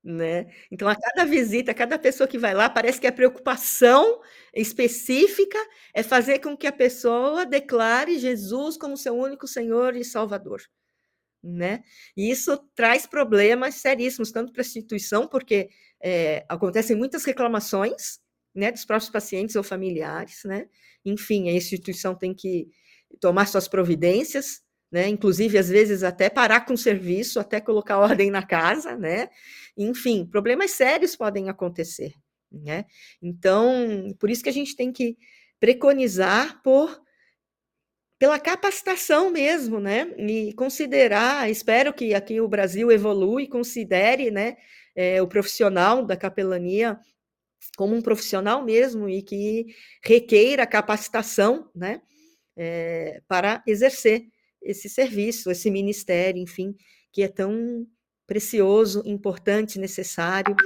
[0.00, 0.46] Né?
[0.70, 4.20] Então, a cada visita, a cada pessoa que vai lá, parece que a preocupação
[4.54, 5.58] específica
[5.92, 10.62] é fazer com que a pessoa declare Jesus como seu único Senhor e Salvador.
[11.42, 11.82] Né?
[12.16, 15.68] E isso traz problemas seríssimos, tanto para a instituição, porque
[16.00, 18.20] é, acontecem muitas reclamações
[18.54, 20.66] né, dos próprios pacientes ou familiares, né?
[21.04, 22.68] Enfim, a instituição tem que
[23.20, 25.08] tomar suas providências, né?
[25.08, 29.28] Inclusive, às vezes, até parar com o serviço, até colocar ordem na casa, né?
[29.76, 32.12] Enfim, problemas sérios podem acontecer,
[32.50, 32.84] né?
[33.20, 35.16] Então, por isso que a gente tem que
[35.58, 37.02] preconizar por
[38.18, 40.14] pela capacitação mesmo, né?
[40.16, 44.56] E considerar, espero que aqui o Brasil evolua e considere, né,
[44.94, 46.98] é, o profissional da capelania
[47.76, 49.66] como um profissional mesmo e que
[50.02, 52.00] requeira capacitação, né,
[52.56, 54.26] é, para exercer
[54.62, 56.74] esse serviço, esse ministério, enfim,
[57.12, 57.86] que é tão
[58.26, 60.56] precioso, importante, necessário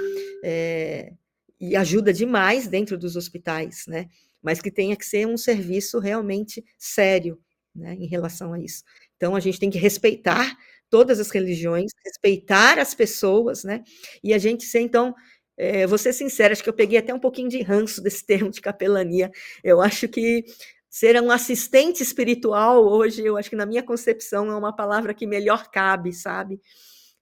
[0.45, 1.13] é,
[1.61, 4.09] e ajuda demais dentro dos hospitais, né?
[4.41, 7.41] Mas que tenha que ser um serviço realmente sério,
[7.75, 8.85] né, em relação a isso.
[9.17, 10.57] Então a gente tem que respeitar
[10.89, 13.83] todas as religiões, respeitar as pessoas, né?
[14.23, 15.15] E a gente ser então
[15.59, 18.51] é, vou ser sincera, acho que eu peguei até um pouquinho de ranço desse termo
[18.51, 19.31] de capelania.
[19.65, 20.45] Eu acho que
[20.89, 25.27] ser um assistente espiritual hoje, eu acho que na minha concepção é uma palavra que
[25.27, 26.61] melhor cabe, sabe?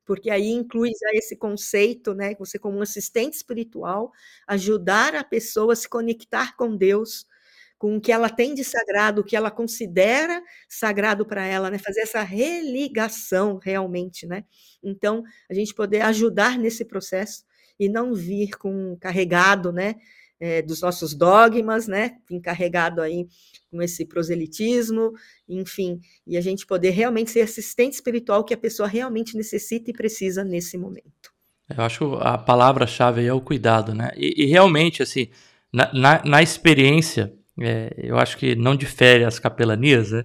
[0.05, 2.35] Porque aí inclui já esse conceito, né?
[2.39, 4.13] Você como um assistente espiritual,
[4.47, 7.27] ajudar a pessoa a se conectar com Deus,
[7.79, 11.79] com o que ela tem de sagrado, o que ela considera sagrado para ela, né?
[11.79, 14.45] Fazer essa religação realmente, né?
[14.83, 17.45] Então, a gente poder ajudar nesse processo
[17.79, 19.97] e não vir com carregado, né?
[20.39, 22.17] É, dos nossos dogmas, né?
[22.31, 23.27] Encarregado aí
[23.71, 25.13] com esse proselitismo,
[25.49, 29.95] enfim, e a gente poder realmente ser assistente espiritual que a pessoa realmente necessita e
[29.95, 31.35] precisa nesse momento.
[31.69, 34.11] Eu acho que a palavra-chave é o cuidado, né?
[34.17, 35.29] E, e realmente, assim,
[35.73, 40.25] na, na, na experiência, é, eu acho que não difere as capelanias, né?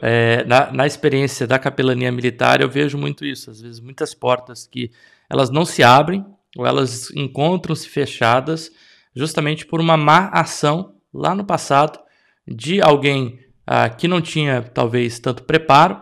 [0.00, 3.50] É, na, na experiência da capelania militar, eu vejo muito isso.
[3.50, 4.90] Às vezes, muitas portas que
[5.28, 6.24] elas não se abrem
[6.56, 8.70] ou elas encontram-se fechadas
[9.14, 11.98] justamente por uma má ação lá no passado
[12.46, 16.00] de alguém ah, que não tinha talvez tanto preparo,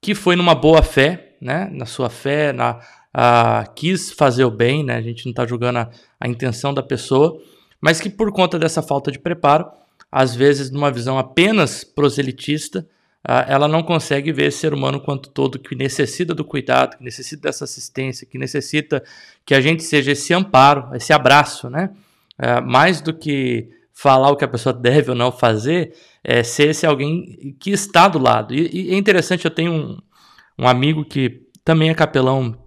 [0.00, 2.80] que foi numa boa fé, né, na sua fé, na,
[3.12, 6.82] ah, quis fazer o bem, né, a gente não está julgando a, a intenção da
[6.82, 7.40] pessoa,
[7.80, 9.66] mas que por conta dessa falta de preparo,
[10.10, 12.86] às vezes numa visão apenas proselitista,
[13.26, 17.04] ah, ela não consegue ver esse ser humano quanto todo que necessita do cuidado, que
[17.04, 19.02] necessita dessa assistência, que necessita
[19.44, 21.90] que a gente seja esse amparo, esse abraço, né?
[22.38, 26.70] É, mais do que falar o que a pessoa deve ou não fazer, é ser
[26.70, 28.54] esse alguém que está do lado.
[28.54, 29.98] E, e é interessante, eu tenho um,
[30.58, 32.58] um amigo que também é capelão,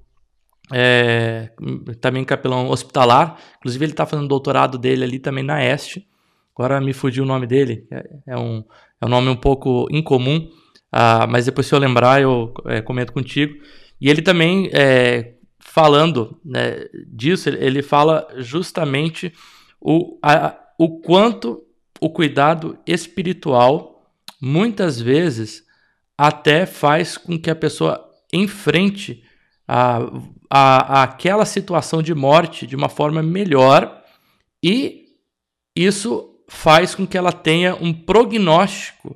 [0.71, 1.51] é,
[1.99, 6.07] também capelão hospitalar, inclusive ele está fazendo doutorado dele ali também na Este.
[6.55, 8.63] Agora me fugiu o nome dele, é, é um
[8.99, 10.49] é um nome um pouco incomum,
[10.93, 13.55] uh, mas depois se eu lembrar eu é, comento contigo.
[14.01, 15.33] E ele também, é,
[15.77, 19.31] falando né, disso, ele, fala justamente
[19.79, 21.63] o, a, o quanto
[22.01, 24.11] o cuidado espiritual,
[24.41, 25.63] muitas vezes,
[26.17, 29.23] até faz com que a pessoa enfrente
[29.67, 29.99] a,
[30.49, 34.03] a, aquela situação de morte de uma forma melhor
[34.63, 35.09] e
[35.75, 39.15] isso faz com que ela tenha um prognóstico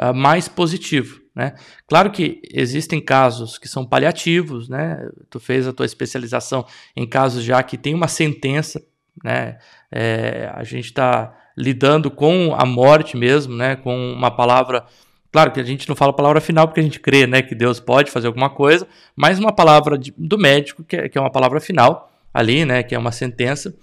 [0.00, 1.20] uh, mais positivo.
[1.38, 1.54] Né?
[1.86, 5.08] Claro que existem casos que são paliativos, né?
[5.30, 8.82] Tu fez a tua especialização em casos já que tem uma sentença,
[9.22, 9.56] né?
[9.88, 13.76] É, a gente está lidando com a morte mesmo, né?
[13.76, 14.84] Com uma palavra
[15.30, 17.54] Claro que a gente não fala a palavra final porque a gente crê né, que
[17.54, 21.20] Deus pode fazer alguma coisa, mas uma palavra de, do médico, que é, que é,
[21.20, 23.76] uma palavra final ali, né, que é uma sentença.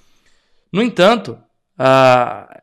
[0.73, 1.37] No entanto,
[1.79, 2.59] uh,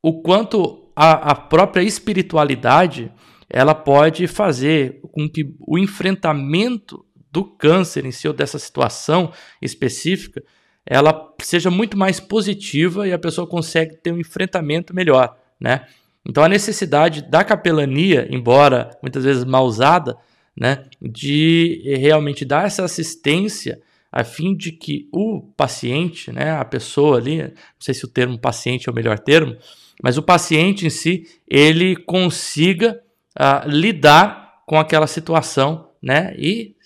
[0.00, 3.12] o quanto a, a própria espiritualidade
[3.50, 10.42] ela pode fazer com que o enfrentamento do câncer em si ou dessa situação específica
[10.86, 15.86] ela seja muito mais positiva e a pessoa consegue ter um enfrentamento melhor, né?
[16.26, 20.16] Então a necessidade da capelania, embora muitas vezes mal usada,
[20.56, 23.80] né, de realmente dar essa assistência
[24.12, 28.38] a fim de que o paciente, né, a pessoa ali, não sei se o termo
[28.38, 29.56] paciente é o melhor termo,
[30.02, 33.00] mas o paciente em si, ele consiga
[33.38, 36.76] uh, lidar com aquela situação, né, e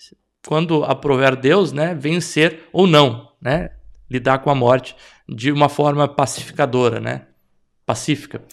[0.45, 3.71] quando aprover Deus, né, vencer ou não, né,
[4.09, 4.95] lidar com a morte
[5.27, 7.27] de uma forma pacificadora, né,
[7.85, 8.43] pacífica.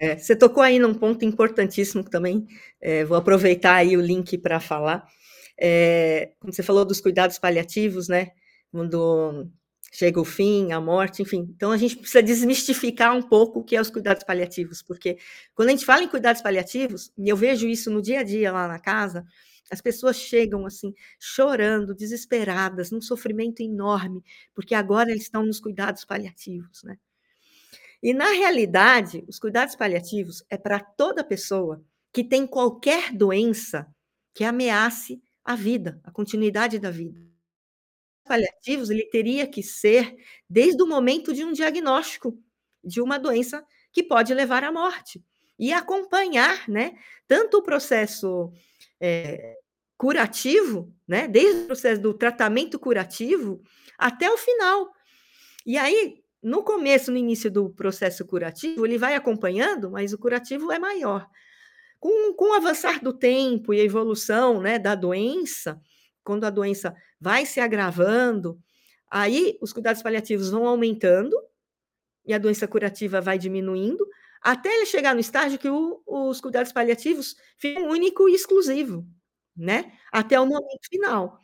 [0.00, 2.46] É, você tocou aí num ponto importantíssimo também,
[2.80, 5.04] é, vou aproveitar aí o link para falar.
[5.60, 8.30] É, você falou dos cuidados paliativos, né?
[8.70, 9.48] Quando
[9.92, 11.48] chega o fim, a morte, enfim.
[11.54, 15.18] Então a gente precisa desmistificar um pouco o que é os cuidados paliativos, porque
[15.54, 18.52] quando a gente fala em cuidados paliativos, e eu vejo isso no dia a dia
[18.52, 19.24] lá na casa,
[19.70, 24.22] as pessoas chegam assim, chorando, desesperadas, num sofrimento enorme,
[24.54, 26.96] porque agora eles estão nos cuidados paliativos, né?
[28.02, 33.86] E, na realidade, os cuidados paliativos é para toda pessoa que tem qualquer doença
[34.32, 37.27] que ameace a vida, a continuidade da vida.
[38.28, 40.14] Paliativos, ele teria que ser
[40.48, 42.38] desde o momento de um diagnóstico
[42.84, 45.22] de uma doença que pode levar à morte
[45.58, 48.52] e acompanhar, né, tanto o processo
[49.00, 49.56] é,
[49.96, 53.60] curativo, né, desde o processo do tratamento curativo
[53.98, 54.92] até o final.
[55.66, 60.70] E aí, no começo, no início do processo curativo, ele vai acompanhando, mas o curativo
[60.70, 61.26] é maior.
[61.98, 65.80] Com, com o avançar do tempo e a evolução né, da doença,
[66.28, 68.60] quando a doença vai se agravando,
[69.10, 71.34] aí os cuidados paliativos vão aumentando
[72.26, 74.06] e a doença curativa vai diminuindo,
[74.42, 79.06] até ele chegar no estágio que o, os cuidados paliativos ficam único e exclusivo,
[79.56, 79.90] né?
[80.12, 81.40] Até o momento final.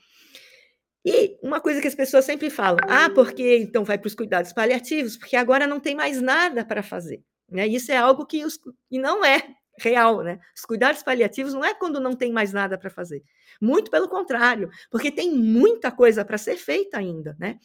[1.03, 4.53] E uma coisa que as pessoas sempre falam: ah, porque então vai para os cuidados
[4.53, 7.25] paliativos, porque agora não tem mais nada para fazer.
[7.49, 7.67] Né?
[7.67, 10.23] Isso é algo que, os, que não é real.
[10.23, 10.39] Né?
[10.57, 13.23] Os cuidados paliativos não é quando não tem mais nada para fazer.
[13.61, 17.37] Muito pelo contrário, porque tem muita coisa para ser feita ainda.
[17.39, 17.59] Né?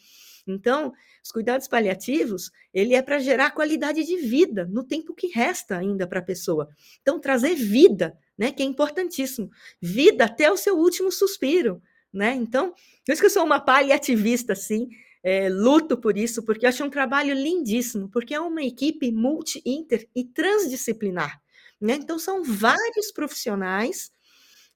[0.46, 0.92] Então,
[1.22, 6.06] os cuidados paliativos, ele é para gerar qualidade de vida no tempo que resta ainda
[6.06, 6.68] para a pessoa.
[7.02, 9.50] Então, trazer vida, né, que é importantíssimo.
[9.80, 12.34] Vida até o seu último suspiro né?
[12.34, 14.88] Então, por isso que eu sou uma paliativista, assim,
[15.22, 19.62] é, luto por isso, porque eu acho um trabalho lindíssimo, porque é uma equipe multi,
[19.64, 21.40] inter e transdisciplinar.
[21.80, 21.94] Né?
[21.94, 24.12] Então, são vários profissionais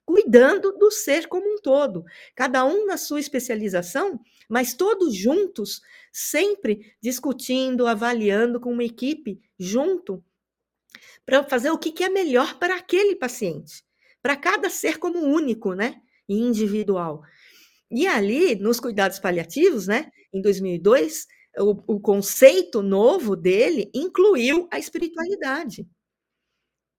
[0.05, 5.81] cuidando do ser como um todo, cada um na sua especialização, mas todos juntos,
[6.13, 10.23] sempre discutindo, avaliando com uma equipe junto,
[11.25, 13.83] para fazer o que é melhor para aquele paciente,
[14.23, 16.01] para cada ser como único, né?
[16.29, 17.23] individual.
[17.91, 21.27] E ali, nos cuidados paliativos, né, em 2002,
[21.59, 25.87] o, o conceito novo dele incluiu a espiritualidade,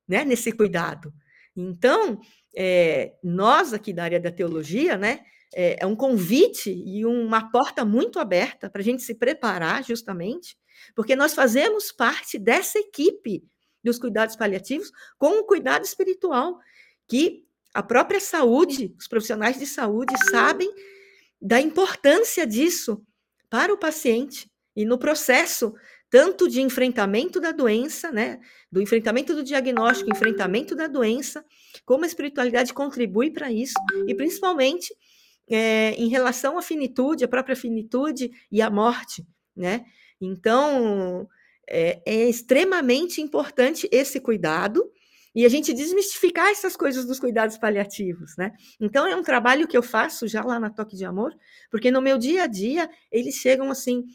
[0.07, 1.13] né, nesse cuidado.
[1.55, 2.19] Então,
[2.55, 5.21] é, nós aqui da área da teologia, né,
[5.53, 10.57] é, é um convite e uma porta muito aberta para a gente se preparar, justamente,
[10.95, 13.43] porque nós fazemos parte dessa equipe
[13.83, 16.59] dos cuidados paliativos com o cuidado espiritual,
[17.07, 20.71] que a própria saúde, os profissionais de saúde sabem
[21.41, 23.05] da importância disso
[23.49, 25.73] para o paciente e no processo
[26.15, 28.39] tanto de enfrentamento da doença, né,
[28.71, 31.43] do enfrentamento do diagnóstico, enfrentamento da doença,
[31.83, 33.73] como a espiritualidade contribui para isso
[34.07, 34.95] e principalmente
[35.45, 39.83] é, em relação à finitude, a própria finitude e à morte, né?
[40.21, 41.27] Então
[41.69, 44.89] é, é extremamente importante esse cuidado
[45.35, 48.53] e a gente desmistificar essas coisas dos cuidados paliativos, né?
[48.79, 51.35] Então é um trabalho que eu faço já lá na Toque de Amor,
[51.69, 54.05] porque no meu dia a dia eles chegam assim,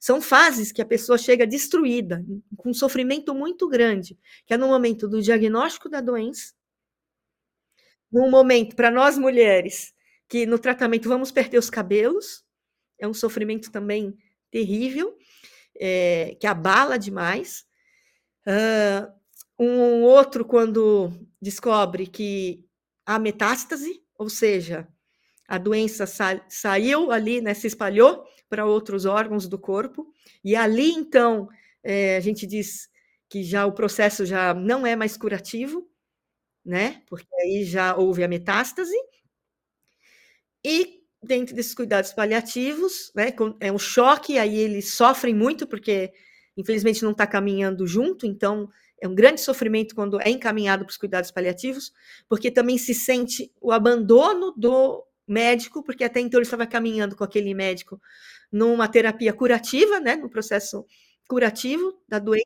[0.00, 2.24] são fases que a pessoa chega destruída,
[2.56, 6.54] com um sofrimento muito grande, que é no momento do diagnóstico da doença,
[8.10, 9.94] num momento para nós mulheres
[10.26, 12.44] que no tratamento vamos perder os cabelos,
[12.98, 14.16] é um sofrimento também
[14.50, 15.18] terrível,
[15.78, 17.66] é, que abala demais.
[18.46, 19.12] Uh,
[19.58, 22.64] um outro, quando descobre que
[23.04, 24.88] há metástase, ou seja,
[25.48, 30.12] a doença sa saiu ali, né, se espalhou para outros órgãos do corpo,
[30.44, 31.48] e ali então
[31.82, 32.90] é, a gente diz
[33.28, 35.88] que já o processo já não é mais curativo,
[36.64, 37.02] né?
[37.08, 38.94] Porque aí já houve a metástase.
[40.64, 43.32] E dentro desses cuidados paliativos, né?
[43.60, 46.12] É um choque, aí eles sofrem muito porque
[46.56, 48.68] infelizmente não está caminhando junto, então
[49.00, 51.92] é um grande sofrimento quando é encaminhado para os cuidados paliativos,
[52.28, 57.24] porque também se sente o abandono do médico, porque até então ele estava caminhando com
[57.24, 58.00] aquele médico
[58.52, 60.84] numa terapia curativa, né, no processo
[61.28, 62.44] curativo da doença,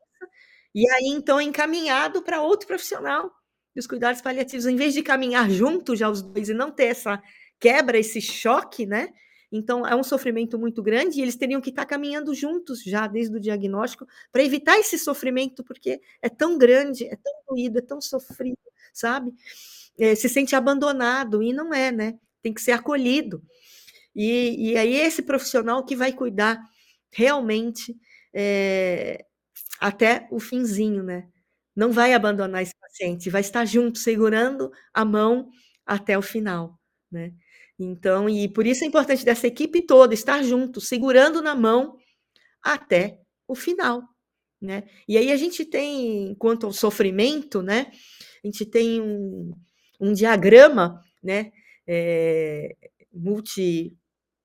[0.73, 3.31] e aí então é encaminhado para outro profissional
[3.75, 7.21] dos cuidados paliativos, em vez de caminhar juntos já os dois e não ter essa
[7.59, 9.09] quebra, esse choque, né?
[9.51, 13.35] Então é um sofrimento muito grande e eles teriam que estar caminhando juntos já desde
[13.37, 18.01] o diagnóstico para evitar esse sofrimento, porque é tão grande, é tão doído, é tão
[18.01, 18.57] sofrido,
[18.93, 19.33] sabe?
[19.97, 22.15] É, se sente abandonado e não é, né?
[22.41, 23.41] Tem que ser acolhido.
[24.15, 26.59] E, e aí esse profissional que vai cuidar
[27.11, 27.95] realmente
[28.33, 29.25] é,
[29.79, 31.27] até o finzinho, né?
[31.75, 35.49] Não vai abandonar esse paciente, vai estar junto, segurando a mão
[35.85, 36.79] até o final,
[37.11, 37.33] né?
[37.77, 41.97] Então, e por isso é importante dessa equipe toda estar junto, segurando na mão
[42.63, 44.03] até o final,
[44.61, 44.83] né?
[45.07, 47.91] E aí a gente tem, quanto ao sofrimento, né?
[48.43, 49.53] A gente tem um,
[49.99, 51.51] um diagrama, né?
[51.87, 52.75] É,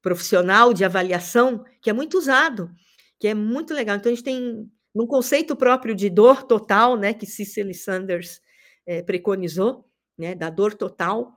[0.01, 2.70] multiprofissional de avaliação que é muito usado,
[3.18, 3.96] que é muito legal.
[3.96, 7.14] Então a gente tem num conceito próprio de dor total, né?
[7.14, 8.40] Que Cicely Sanders
[8.86, 9.84] é, preconizou,
[10.18, 10.34] né?
[10.34, 11.36] Da dor total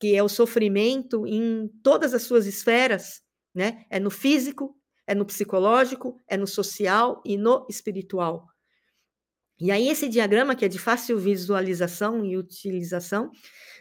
[0.00, 3.20] que é o sofrimento em todas as suas esferas,
[3.54, 3.84] né?
[3.90, 4.74] É no físico,
[5.06, 8.48] é no psicológico, é no social e no espiritual.
[9.60, 13.30] E aí esse diagrama que é de fácil visualização e utilização,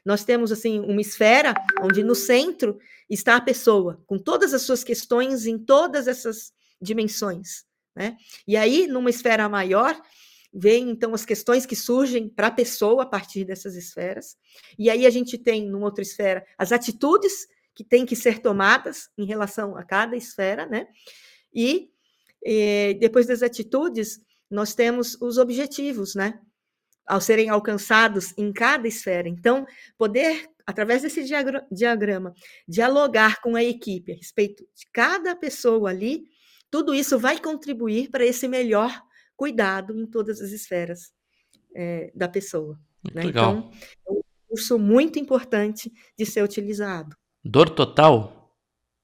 [0.05, 2.77] nós temos assim uma esfera onde no centro
[3.09, 7.65] está a pessoa, com todas as suas questões em todas essas dimensões,
[7.95, 8.17] né?
[8.47, 9.99] E aí numa esfera maior,
[10.53, 14.37] vem então as questões que surgem para a pessoa a partir dessas esferas.
[14.77, 19.09] E aí a gente tem, numa outra esfera, as atitudes que têm que ser tomadas
[19.17, 20.87] em relação a cada esfera, né?
[21.53, 21.89] E,
[22.43, 24.19] e depois das atitudes,
[24.49, 26.39] nós temos os objetivos, né?
[27.05, 29.27] Ao serem alcançados em cada esfera.
[29.27, 29.65] Então,
[29.97, 31.23] poder, através desse
[31.71, 32.33] diagrama,
[32.67, 36.23] dialogar com a equipe a respeito de cada pessoa ali,
[36.69, 38.91] tudo isso vai contribuir para esse melhor
[39.35, 41.11] cuidado em todas as esferas
[41.75, 42.79] é, da pessoa.
[43.13, 43.23] Né?
[43.23, 43.51] Legal.
[43.51, 43.71] Então,
[44.07, 47.15] é um curso muito importante de ser utilizado.
[47.43, 48.53] Dor total?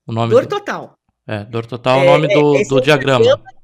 [0.06, 0.50] O nome Dor do...
[0.50, 1.00] total.
[1.28, 3.24] É, dor total é o nome do, do diagrama.
[3.24, 3.55] diagrama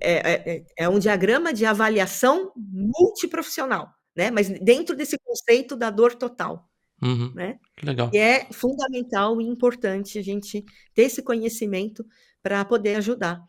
[0.00, 4.30] é, é, é, um diagrama de avaliação multiprofissional, né?
[4.30, 6.68] Mas dentro desse conceito da dor total.
[7.02, 7.58] Uhum, né?
[7.82, 8.10] Legal.
[8.12, 10.64] E é fundamental e importante a gente
[10.94, 12.04] ter esse conhecimento
[12.42, 13.42] para poder ajudar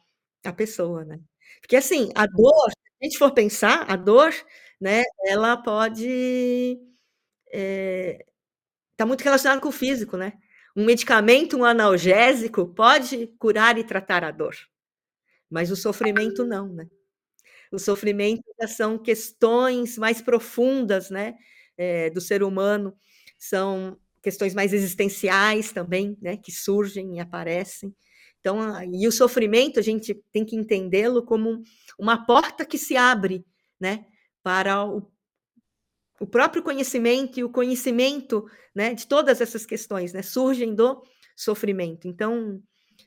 [0.44, 1.20] a pessoa, né?
[1.62, 4.34] Porque assim, a dor, se a gente for pensar, a dor,
[4.82, 6.78] né, ela pode
[7.54, 8.26] é,
[8.98, 10.34] tá muito relacionada com o físico, né?
[10.76, 14.56] Um medicamento, um analgésico pode curar e tratar a dor,
[15.50, 16.88] mas o sofrimento não, né?
[17.72, 21.36] O sofrimento são questões mais profundas, né,
[21.78, 22.94] é, do ser humano,
[23.38, 27.94] são questões mais existenciais também, né, que surgem e aparecem.
[28.40, 28.60] Então,
[28.94, 31.62] e o sofrimento a gente tem que entendê-lo como
[32.00, 33.46] uma porta que se abre,
[33.80, 34.06] né,
[34.42, 35.12] para o,
[36.20, 41.02] o próprio conhecimento e o conhecimento, né, de todas essas questões, né, surgem do
[41.36, 42.08] sofrimento.
[42.08, 42.62] Então,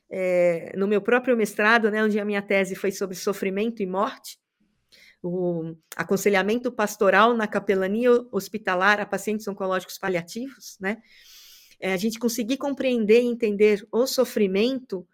[0.09, 4.39] é, no meu próprio mestrado, né, onde a minha tese foi sobre sofrimento e morte,
[5.23, 11.01] o aconselhamento pastoral na capelania hospitalar a pacientes oncológicos paliativos, né,
[11.79, 15.07] é, a gente conseguir compreender e entender o sofrimento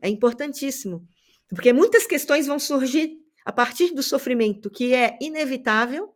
[0.00, 1.06] é importantíssimo,
[1.48, 6.14] porque muitas questões vão surgir a partir do sofrimento, que é inevitável,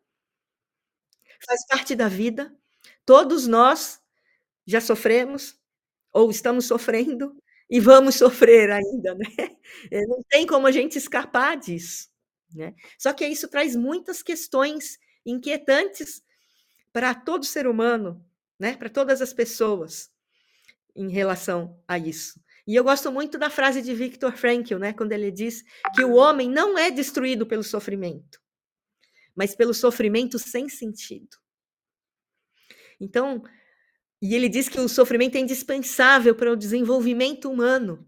[1.46, 2.54] faz parte da vida.
[3.04, 4.00] Todos nós
[4.66, 5.56] já sofremos
[6.12, 7.36] ou estamos sofrendo
[7.68, 9.26] e vamos sofrer ainda, né?
[9.90, 12.08] É, não tem como a gente escapar disso,
[12.54, 12.72] né?
[12.96, 16.22] Só que isso traz muitas questões inquietantes
[16.92, 18.24] para todo ser humano,
[18.58, 18.76] né?
[18.76, 20.10] Para todas as pessoas
[20.94, 22.40] em relação a isso.
[22.66, 25.62] E eu gosto muito da frase de Viktor Frankl, né, quando ele diz
[25.94, 28.40] que o homem não é destruído pelo sofrimento,
[29.36, 31.36] mas pelo sofrimento sem sentido.
[33.00, 33.42] Então,
[34.20, 38.06] e ele diz que o sofrimento é indispensável para o desenvolvimento humano,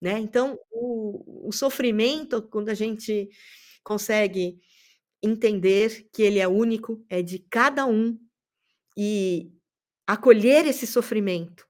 [0.00, 0.18] né?
[0.18, 3.28] Então, o, o sofrimento, quando a gente
[3.82, 4.58] consegue
[5.22, 8.18] entender que ele é único, é de cada um
[8.96, 9.52] e
[10.06, 11.66] acolher esse sofrimento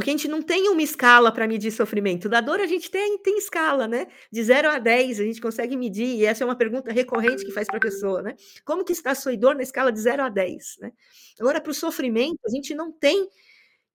[0.00, 2.26] Porque a gente não tem uma escala para medir sofrimento.
[2.26, 4.06] Da dor a gente tem, tem escala, né?
[4.32, 7.52] De 0 a 10 a gente consegue medir, e essa é uma pergunta recorrente que
[7.52, 8.34] faz para a pessoa, né?
[8.64, 10.90] Como que está a sua dor na escala de 0 a 10, né?
[11.38, 13.28] Agora, para o sofrimento, a gente não tem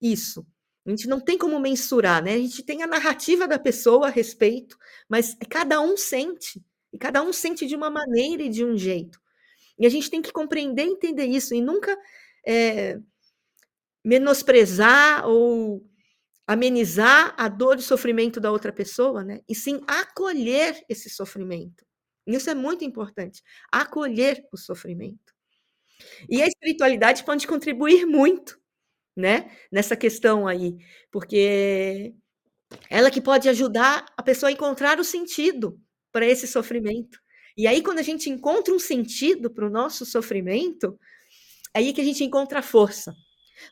[0.00, 0.46] isso.
[0.86, 2.34] A gente não tem como mensurar, né?
[2.34, 4.78] A gente tem a narrativa da pessoa a respeito,
[5.08, 9.20] mas cada um sente, e cada um sente de uma maneira e de um jeito.
[9.76, 11.98] E a gente tem que compreender e entender isso, e nunca
[12.46, 12.96] é,
[14.04, 15.84] menosprezar ou
[16.46, 19.40] amenizar a dor e sofrimento da outra pessoa, né?
[19.48, 21.84] E sim acolher esse sofrimento.
[22.26, 23.42] Isso é muito importante,
[23.72, 25.34] acolher o sofrimento.
[26.28, 28.58] E a espiritualidade pode contribuir muito,
[29.16, 29.50] né?
[29.72, 30.76] Nessa questão aí,
[31.10, 32.14] porque
[32.90, 35.80] ela que pode ajudar a pessoa a encontrar o sentido
[36.12, 37.18] para esse sofrimento.
[37.56, 40.98] E aí, quando a gente encontra um sentido para o nosso sofrimento,
[41.74, 43.14] é aí que a gente encontra força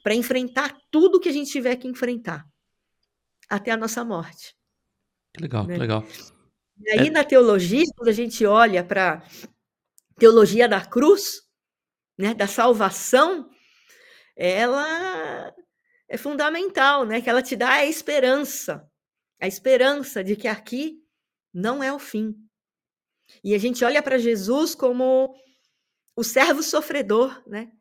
[0.03, 2.47] para enfrentar tudo que a gente tiver que enfrentar
[3.49, 4.55] até a nossa morte.
[5.33, 5.75] Que legal, né?
[5.75, 6.05] que legal.
[6.81, 7.11] E aí, é...
[7.11, 9.23] na teologia, quando a gente olha para
[10.19, 11.43] teologia da cruz,
[12.17, 13.51] né, da salvação,
[14.37, 15.55] ela
[16.09, 17.21] é fundamental, né?
[17.21, 18.89] Que ela te dá a esperança,
[19.41, 21.03] a esperança de que aqui
[21.53, 22.35] não é o fim.
[23.43, 25.35] E a gente olha para Jesus como
[26.17, 27.73] o servo sofredor, né?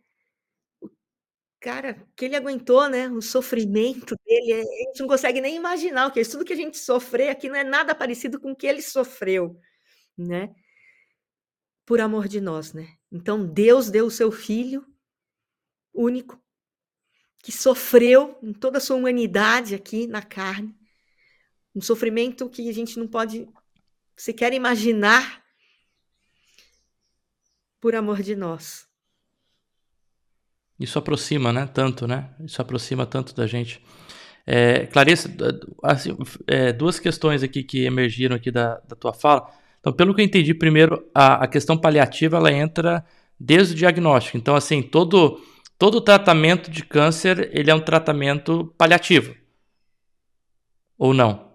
[1.63, 6.07] Cara, que ele aguentou, né, o sofrimento dele, eh, a gente não consegue nem imaginar
[6.07, 6.31] o que é isso.
[6.31, 9.57] Tudo que a gente sofrer aqui não é nada parecido com o que ele sofreu,
[10.17, 10.53] né?
[11.85, 12.97] Por amor de nós, né?
[13.09, 14.85] Então Deus deu o seu filho
[15.93, 16.37] único
[17.41, 20.75] que sofreu em toda a sua humanidade aqui na carne,
[21.73, 23.47] um sofrimento que a gente não pode
[24.17, 25.41] sequer imaginar
[27.79, 28.85] por amor de nós.
[30.79, 31.69] Isso aproxima, né?
[31.71, 32.29] Tanto, né?
[32.43, 33.81] Isso aproxima tanto da gente.
[34.45, 35.29] É, Clarissa,
[35.81, 36.17] assim,
[36.47, 39.49] é, duas questões aqui que emergiram aqui da, da tua fala.
[39.79, 43.05] Então, pelo que eu entendi, primeiro, a, a questão paliativa ela entra
[43.39, 44.37] desde o diagnóstico.
[44.37, 45.41] Então, assim, todo
[45.77, 49.35] todo tratamento de câncer ele é um tratamento paliativo
[50.97, 51.51] ou não?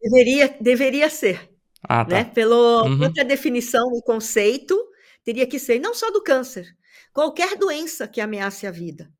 [0.00, 1.50] Deveria, deveria ser.
[1.82, 2.16] Ah, tá.
[2.16, 2.24] né?
[2.24, 3.12] Pelo, uhum.
[3.12, 4.76] Pela definição e conceito,
[5.24, 6.68] teria que ser não só do câncer,
[7.12, 9.12] qualquer doença que ameace a vida.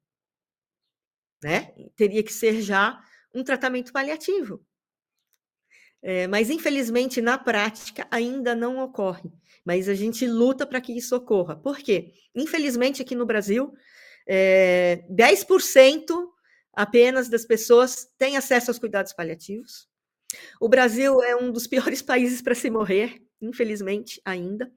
[1.42, 1.72] Né?
[1.96, 3.02] Teria que ser já
[3.34, 4.64] um tratamento paliativo.
[6.02, 9.30] É, mas, infelizmente, na prática ainda não ocorre.
[9.64, 11.54] Mas a gente luta para que isso ocorra.
[11.54, 12.12] Por quê?
[12.34, 13.72] Infelizmente, aqui no Brasil,
[14.26, 16.28] é, 10%
[16.72, 19.88] apenas das pessoas têm acesso aos cuidados paliativos.
[20.60, 24.72] O Brasil é um dos piores países para se morrer, infelizmente, ainda.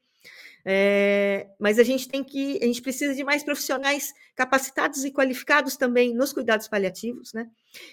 [0.68, 5.78] É, mas a gente tem que, a gente precisa de mais profissionais capacitados e qualificados
[5.78, 7.48] também nos cuidados paliativos, né?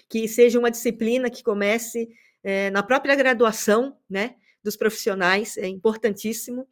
[0.09, 2.09] Que seja uma disciplina que comece
[2.43, 4.35] é, na própria graduação, né?
[4.63, 6.67] Dos profissionais, é importantíssimo.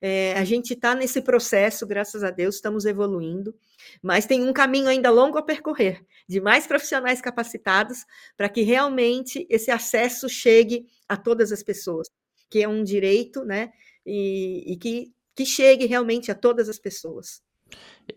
[0.00, 3.54] É, a gente está nesse processo, graças a Deus, estamos evoluindo,
[4.00, 8.04] mas tem um caminho ainda longo a percorrer, de mais profissionais capacitados,
[8.36, 12.08] para que realmente esse acesso chegue a todas as pessoas,
[12.50, 13.72] que é um direito, né?
[14.04, 17.42] E, e que que chegue realmente a todas as pessoas.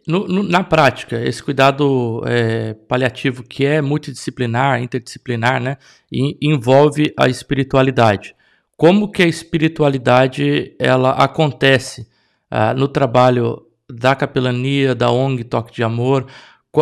[0.08, 5.78] No, no, na prática, esse cuidado é, paliativo que é multidisciplinar, interdisciplinar, né,
[6.12, 8.36] envolve a espiritualidade.
[8.78, 12.10] Como que a espiritualidade ela acontece
[12.52, 16.28] ah, no trabalho da capelania, da ONG Toque de Amor?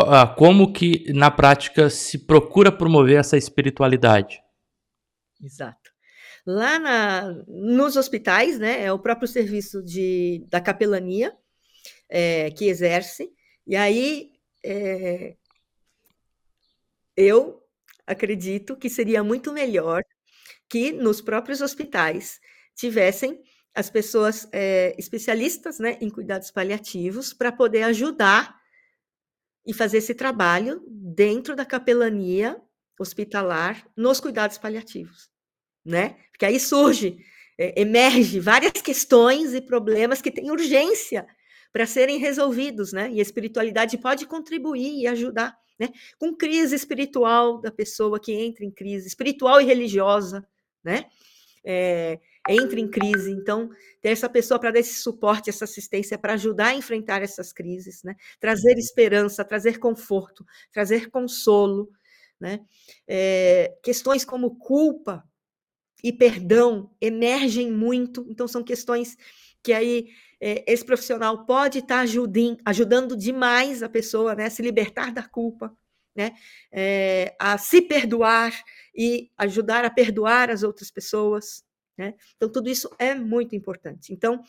[0.07, 4.41] Ah, como que na prática se procura promover essa espiritualidade?
[5.41, 5.82] Exato.
[6.45, 11.35] Lá na, nos hospitais, né, é o próprio serviço de, da capelania
[12.09, 13.31] é, que exerce,
[13.65, 14.31] e aí
[14.63, 15.37] é,
[17.15, 17.63] eu
[18.05, 20.03] acredito que seria muito melhor
[20.67, 22.39] que nos próprios hospitais
[22.75, 23.41] tivessem
[23.73, 28.59] as pessoas é, especialistas né, em cuidados paliativos para poder ajudar
[29.65, 32.61] e fazer esse trabalho dentro da capelania
[32.99, 35.32] hospitalar nos cuidados paliativos
[35.85, 36.15] né?
[36.31, 37.17] Porque aí surge,
[37.57, 41.25] é, emerge várias questões e problemas que têm urgência
[41.71, 43.09] para serem resolvidos, né?
[43.11, 45.89] E a espiritualidade pode contribuir e ajudar, né?
[46.19, 50.47] Com crise espiritual da pessoa que entra em crise, espiritual e religiosa,
[50.83, 51.05] né?
[51.65, 52.19] É,
[52.49, 53.69] entra em crise, então
[54.01, 58.03] ter essa pessoa para dar esse suporte, essa assistência para ajudar a enfrentar essas crises,
[58.03, 58.15] né?
[58.39, 61.89] Trazer esperança, trazer conforto, trazer consolo,
[62.39, 62.59] né?
[63.07, 65.23] É, questões como culpa,
[66.03, 69.17] e perdão emergem muito, então são questões
[69.63, 70.09] que aí
[70.41, 75.23] é, esse profissional pode estar tá ajudando, demais a pessoa né, a se libertar da
[75.23, 75.73] culpa,
[76.13, 76.33] né?
[76.71, 78.53] É, a se perdoar
[78.93, 81.63] e ajudar a perdoar as outras pessoas,
[81.97, 82.13] né?
[82.35, 84.11] Então, tudo isso é muito importante.
[84.11, 84.43] Então,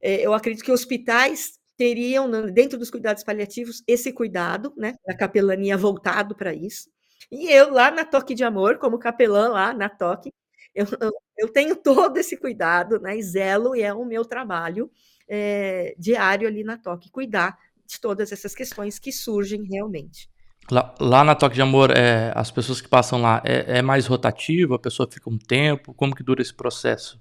[0.00, 4.94] é, eu acredito que hospitais teriam, dentro dos cuidados paliativos, esse cuidado, né?
[5.04, 6.88] Da capelania voltado para isso.
[7.30, 10.32] E eu, lá na Toque de Amor, como capelã lá na Toque,
[10.74, 13.16] eu, eu, eu tenho todo esse cuidado, né?
[13.16, 14.90] E zelo, e é o meu trabalho
[15.28, 20.28] é, diário ali na Toque, cuidar de todas essas questões que surgem realmente.
[20.70, 24.06] Lá, lá na Toque de Amor, é, as pessoas que passam lá, é, é, mais
[24.06, 24.74] rotativo?
[24.74, 25.94] A pessoa fica um tempo?
[25.94, 27.20] Como que dura esse processo?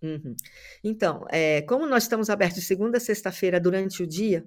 [0.00, 0.36] Uhum.
[0.84, 4.46] Então, é, como nós estamos abertos segunda a sexta-feira durante o dia,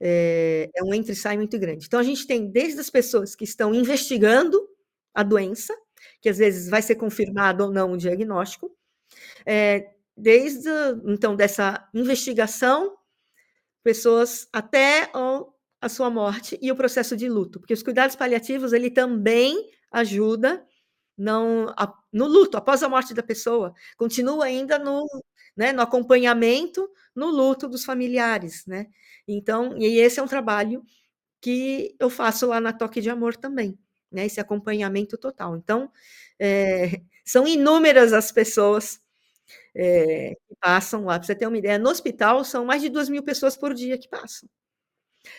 [0.00, 1.86] é, é um entre e sai muito grande.
[1.86, 4.60] Então, a gente tem desde as pessoas que estão investigando
[5.14, 5.72] a doença,
[6.20, 8.70] que às vezes vai ser confirmado ou não o diagnóstico,
[9.46, 10.68] é, desde
[11.06, 12.96] então dessa investigação,
[13.82, 15.10] pessoas até
[15.80, 20.66] a sua morte e o processo de luto, porque os cuidados paliativos ele também ajuda
[21.16, 25.06] não a, no luto após a morte da pessoa, continua ainda no,
[25.56, 28.86] né, no acompanhamento, no luto dos familiares, né?
[29.26, 30.82] Então, e esse é um trabalho
[31.40, 33.78] que eu faço lá na Toque de Amor também,
[34.14, 34.26] né?
[34.26, 35.56] Esse acompanhamento total.
[35.56, 35.90] Então,
[36.38, 39.00] é, são inúmeras as pessoas
[39.74, 41.18] é, que passam lá.
[41.18, 43.98] Para você ter uma ideia, no hospital são mais de duas mil pessoas por dia
[43.98, 44.48] que passam.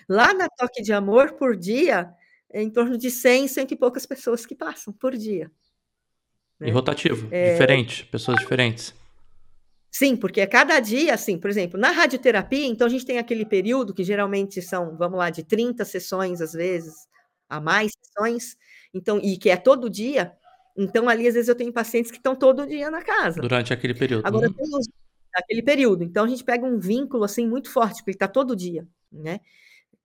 [0.10, 2.14] Lá na Toque de Amor, por dia,
[2.52, 5.52] é em torno de 100, cento e poucas pessoas que passam por dia.
[6.60, 6.70] Né?
[6.70, 7.54] E rotativo, é...
[7.54, 8.94] diferente, pessoas diferentes.
[9.92, 13.46] Sim, porque a cada dia, assim, por exemplo, na radioterapia, então a gente tem aquele
[13.46, 17.08] período que geralmente são, vamos lá, de 30 sessões, às vezes,
[17.50, 18.58] a mais sessões,
[18.94, 20.34] então, e que é todo dia.
[20.78, 23.42] Então, ali, às vezes, eu tenho pacientes que estão todo dia na casa.
[23.42, 24.26] Durante aquele período.
[24.26, 24.54] Agora, uhum.
[24.54, 24.70] tem
[25.36, 26.04] aquele período.
[26.04, 29.40] Então, a gente pega um vínculo, assim, muito forte, porque ele está todo dia, né?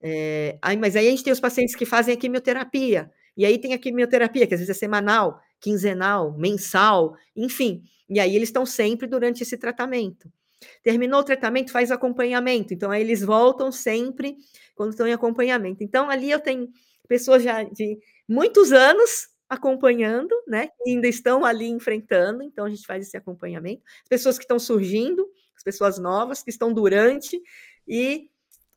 [0.03, 3.59] É, aí, mas aí a gente tem os pacientes que fazem a quimioterapia, e aí
[3.59, 7.83] tem a quimioterapia, que às vezes é semanal, quinzenal, mensal, enfim.
[8.09, 10.31] E aí eles estão sempre durante esse tratamento.
[10.83, 12.75] Terminou o tratamento, faz acompanhamento.
[12.75, 14.37] Então, aí eles voltam sempre
[14.75, 15.83] quando estão em acompanhamento.
[15.83, 16.69] Então, ali eu tenho
[17.11, 17.99] pessoas já de
[18.29, 20.69] muitos anos acompanhando, né?
[20.69, 22.41] Que ainda estão ali enfrentando.
[22.41, 23.83] Então, a gente faz esse acompanhamento.
[24.05, 27.43] As pessoas que estão surgindo, as pessoas novas que estão durante
[27.87, 28.31] e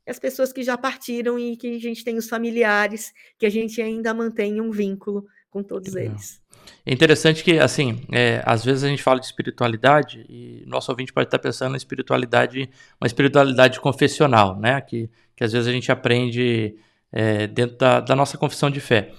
[0.08, 3.80] as pessoas que já partiram e que a gente tem os familiares, que a gente
[3.80, 6.42] ainda mantém um vínculo com todos eles.
[6.84, 11.14] É interessante que, assim, é, às vezes a gente fala de espiritualidade e nosso ouvinte
[11.14, 12.68] pode estar pensando na espiritualidade,
[13.00, 14.82] uma espiritualidade confessional, né?
[14.82, 16.76] Que, que às vezes a gente aprende
[17.14, 19.12] é, dentro da, da, nossa confissão de fé.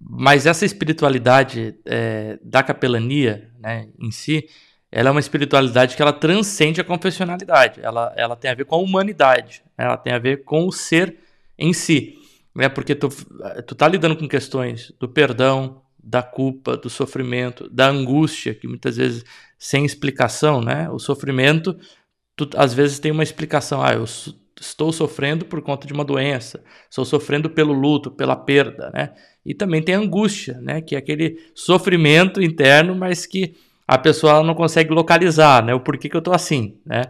[0.00, 4.48] Mas essa espiritualidade é, da capelania, né, em si,
[4.90, 7.80] ela é uma espiritualidade que ela transcende a confessionalidade.
[7.82, 9.62] Ela, ela tem a ver com a humanidade.
[9.76, 9.84] Né?
[9.84, 11.18] Ela tem a ver com o ser
[11.58, 12.14] em si.
[12.54, 12.68] Né?
[12.68, 13.08] Porque tu,
[13.66, 18.96] tu tá lidando com questões do perdão, da culpa, do sofrimento, da angústia, que muitas
[18.96, 19.24] vezes
[19.58, 20.88] sem explicação, né?
[20.90, 21.76] O sofrimento,
[22.36, 23.82] tu, às vezes tem uma explicação.
[23.82, 24.04] Ah, eu
[24.60, 29.12] estou sofrendo por conta de uma doença, estou sofrendo pelo luto, pela perda, né?
[29.44, 30.80] E também tem angústia, né?
[30.80, 33.54] Que é aquele sofrimento interno, mas que
[33.86, 35.74] a pessoa não consegue localizar, né?
[35.74, 37.02] O porquê que eu tô assim, né?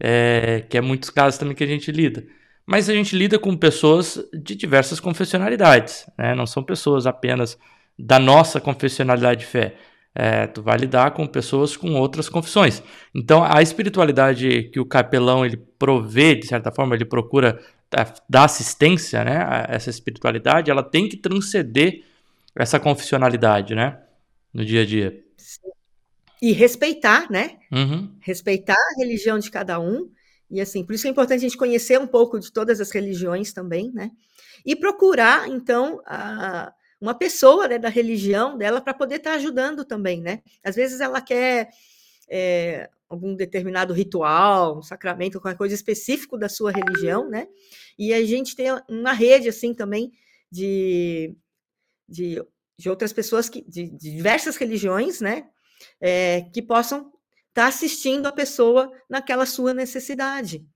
[0.00, 2.24] É, que é muitos casos também que a gente lida.
[2.66, 6.34] Mas a gente lida com pessoas de diversas confessionalidades, né?
[6.34, 7.58] Não são pessoas apenas
[7.98, 9.76] da nossa confessionalidade de fé.
[10.14, 12.80] É, tu vai lidar com pessoas com outras confissões.
[13.12, 17.60] Então, a espiritualidade que o capelão ele provê, de certa forma, ele procura
[18.28, 19.38] dar assistência, né?
[19.38, 22.04] A essa espiritualidade, ela tem que transcender
[22.54, 23.98] essa confessionalidade, né?
[24.52, 25.20] No dia a dia.
[26.40, 27.56] E respeitar, né?
[27.72, 28.10] Uhum.
[28.20, 30.10] Respeitar a religião de cada um.
[30.50, 33.52] E assim, por isso é importante a gente conhecer um pouco de todas as religiões
[33.52, 34.10] também, né?
[34.64, 36.72] E procurar, então, a,
[37.04, 40.42] uma pessoa né, da religião dela para poder estar tá ajudando também, né?
[40.62, 41.68] Às vezes ela quer
[42.28, 47.46] é, algum determinado ritual, um sacramento, qualquer coisa específico da sua religião, né?
[47.98, 50.12] E a gente tem uma rede assim também
[50.50, 51.36] de,
[52.08, 52.42] de,
[52.78, 55.48] de outras pessoas que, de, de diversas religiões, né?
[56.00, 57.00] é, que possam
[57.48, 60.66] estar tá assistindo a pessoa naquela sua necessidade,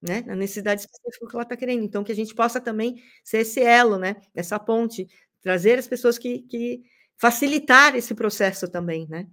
[0.00, 0.22] né?
[0.22, 1.84] Na necessidade específica que ela está querendo.
[1.84, 4.16] Então, que a gente possa também ser esse elo, né?
[4.34, 5.06] Essa ponte,
[5.42, 6.82] trazer as pessoas que, que
[7.18, 9.26] facilitar esse processo também, né?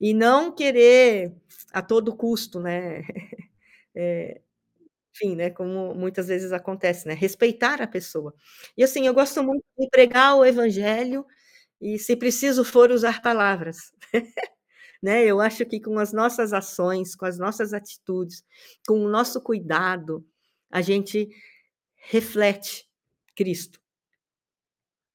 [0.00, 1.34] E não querer
[1.72, 3.02] a todo custo, né?
[4.00, 4.40] É,
[5.14, 5.50] enfim, né?
[5.50, 7.14] Como muitas vezes acontece, né?
[7.14, 8.34] Respeitar a pessoa.
[8.76, 11.26] E assim, eu gosto muito de pregar o evangelho
[11.80, 13.92] e, se preciso for, usar palavras.
[15.02, 15.24] né?
[15.24, 18.44] Eu acho que com as nossas ações, com as nossas atitudes,
[18.86, 20.26] com o nosso cuidado,
[20.70, 21.28] a gente
[22.10, 22.88] reflete
[23.36, 23.80] Cristo.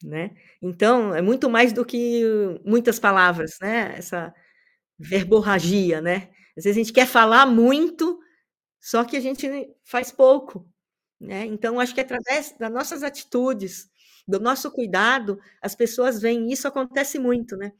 [0.03, 0.31] Né?
[0.61, 2.23] Então, é muito mais do que
[2.65, 3.95] muitas palavras, né?
[3.97, 4.33] Essa
[4.99, 6.29] verborragia, né?
[6.57, 8.19] Às vezes a gente quer falar muito,
[8.81, 9.47] só que a gente
[9.83, 10.67] faz pouco,
[11.21, 11.45] né?
[11.45, 13.89] Então, acho que através das nossas atitudes,
[14.27, 16.51] do nosso cuidado, as pessoas veem.
[16.51, 17.73] Isso acontece muito, né?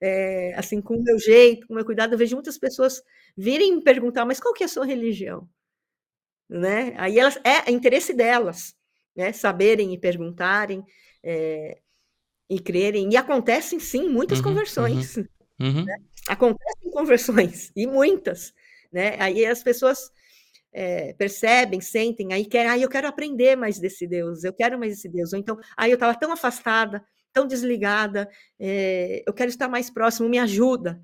[0.00, 3.02] É, assim, com o meu jeito, com o meu cuidado, eu vejo muitas pessoas
[3.36, 5.48] virem me perguntar, mas qual que é a sua religião?
[6.48, 6.94] Né?
[6.96, 8.74] Aí elas, é, interesse delas,
[9.16, 9.32] né?
[9.32, 10.84] Saberem e perguntarem
[11.28, 11.78] é,
[12.48, 13.10] e crerem.
[13.12, 15.18] E acontecem, sim, muitas uhum, conversões.
[15.18, 15.26] Uhum,
[15.60, 15.84] uhum.
[15.84, 15.96] Né?
[16.26, 18.54] Acontecem conversões, e muitas.
[18.90, 19.20] Né?
[19.20, 20.10] Aí as pessoas
[20.72, 24.94] é, percebem, sentem, aí querem, ah, eu quero aprender mais desse Deus, eu quero mais
[24.94, 25.34] desse Deus.
[25.34, 28.26] Ou então, aí ah, eu estava tão afastada, tão desligada,
[28.58, 30.98] é, eu quero estar mais próximo, me ajuda,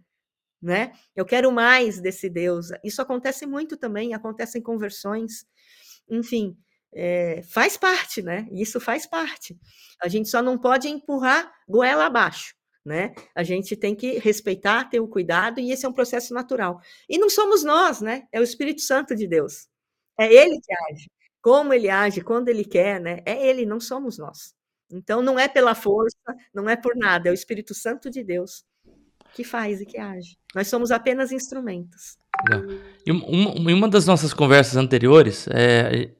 [0.60, 0.92] né?
[1.14, 2.68] Eu quero mais desse Deus.
[2.82, 5.44] Isso acontece muito também, acontecem conversões,
[6.08, 6.56] enfim,
[6.94, 8.46] é, faz parte, né?
[8.52, 9.58] Isso faz parte.
[10.02, 13.14] A gente só não pode empurrar goela abaixo né?
[13.34, 16.80] A gente tem que respeitar, ter o cuidado, e esse é um processo natural.
[17.08, 18.24] E não somos nós, né?
[18.30, 19.68] É o Espírito Santo de Deus.
[20.18, 21.10] É ele que age.
[21.40, 23.20] Como ele age, quando ele quer, né?
[23.24, 24.54] É ele, não somos nós.
[24.90, 26.16] Então não é pela força,
[26.52, 28.64] não é por nada, é o Espírito Santo de Deus
[29.32, 30.38] que faz e que age.
[30.54, 32.16] Nós somos apenas instrumentos.
[33.04, 36.14] E uma, uma das nossas conversas anteriores, é,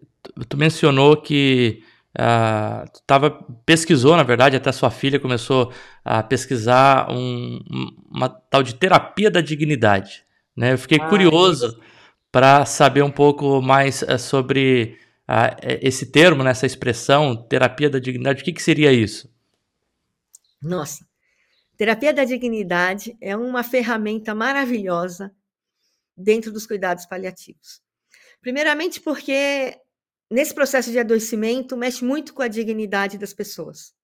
[0.49, 1.83] tu mencionou que
[2.17, 3.29] Uh, tava,
[3.67, 5.73] pesquisou, na verdade, até sua filha começou
[6.05, 7.59] a pesquisar um,
[8.09, 10.25] uma tal de terapia da dignidade.
[10.57, 10.75] Né?
[10.75, 11.81] Eu fiquei ah, curioso
[12.31, 14.97] para saber um pouco mais uh, sobre
[15.29, 18.43] uh, esse termo, né, essa expressão, terapia da dignidade.
[18.43, 19.29] O que, que seria isso?
[20.63, 21.05] Nossa,
[21.77, 25.35] terapia da dignidade é uma ferramenta maravilhosa
[26.17, 27.83] dentro dos cuidados paliativos.
[28.41, 29.77] Primeiramente, porque
[30.35, 33.95] nesse processo de adoecimento, mexe muito com a dignidade das pessoas,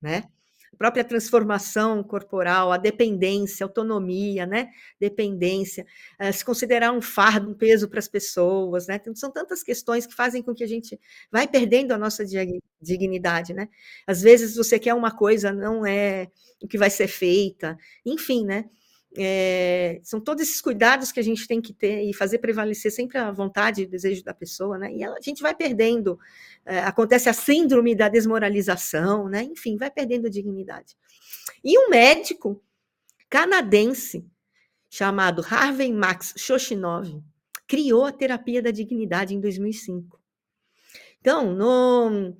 [0.00, 0.24] né?
[0.72, 4.68] A própria transformação corporal, a dependência, autonomia, né?
[5.00, 5.84] Dependência,
[6.20, 8.96] uh, se considerar um fardo, um peso para as pessoas, né?
[8.96, 10.98] Então, são tantas questões que fazem com que a gente
[11.32, 12.24] vai perdendo a nossa
[12.80, 13.68] dignidade, né?
[14.06, 16.28] Às vezes você quer uma coisa, não é
[16.62, 18.66] o que vai ser feita, enfim, né?
[19.16, 23.18] É, são todos esses cuidados que a gente tem que ter e fazer prevalecer sempre
[23.18, 24.92] a vontade e o desejo da pessoa, né?
[24.92, 26.18] E ela, a gente vai perdendo,
[26.64, 29.42] é, acontece a síndrome da desmoralização, né?
[29.42, 30.96] Enfim, vai perdendo a dignidade.
[31.64, 32.62] E um médico
[33.28, 34.24] canadense
[34.88, 37.22] chamado Harvey Max Shoshinov
[37.66, 40.20] criou a terapia da dignidade em 2005.
[41.20, 42.36] Então, no,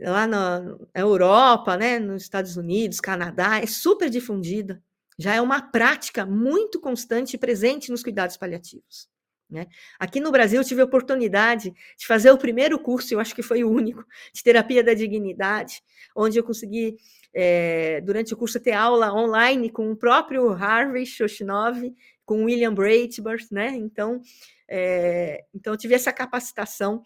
[0.00, 4.82] lá na Europa, né, nos Estados Unidos, Canadá, é super difundida
[5.20, 9.06] já é uma prática muito constante e presente nos cuidados paliativos.
[9.50, 9.66] Né?
[9.98, 13.42] Aqui no Brasil, eu tive a oportunidade de fazer o primeiro curso, eu acho que
[13.42, 14.02] foi o único,
[14.32, 15.82] de terapia da dignidade,
[16.16, 16.96] onde eu consegui,
[17.34, 21.92] é, durante o curso, ter aula online com o próprio Harvey Shoshinov,
[22.24, 23.70] com William Breitbart, né?
[23.74, 24.22] Então,
[24.68, 27.04] é, então eu tive essa capacitação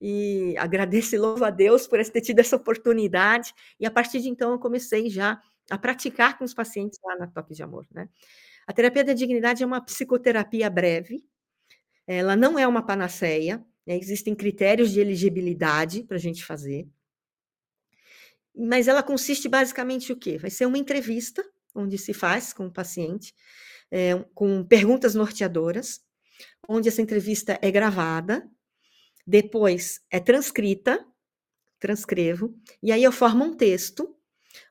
[0.00, 3.54] e agradeço e louvo a Deus por ter tido essa oportunidade.
[3.80, 5.40] E a partir de então eu comecei já a
[5.80, 8.08] praticar com os pacientes lá na Toque de Amor, né?
[8.66, 11.24] A terapia da dignidade é uma psicoterapia breve,
[12.06, 13.96] ela não é uma panaceia, né?
[13.96, 16.86] existem critérios de elegibilidade para a gente fazer,
[18.54, 20.38] mas ela consiste basicamente o quê?
[20.38, 21.44] Vai ser uma entrevista,
[21.74, 23.34] onde se faz com o paciente,
[23.90, 26.00] é, com perguntas norteadoras,
[26.68, 28.48] onde essa entrevista é gravada,
[29.26, 31.04] depois é transcrita,
[31.78, 34.13] transcrevo, e aí eu formo um texto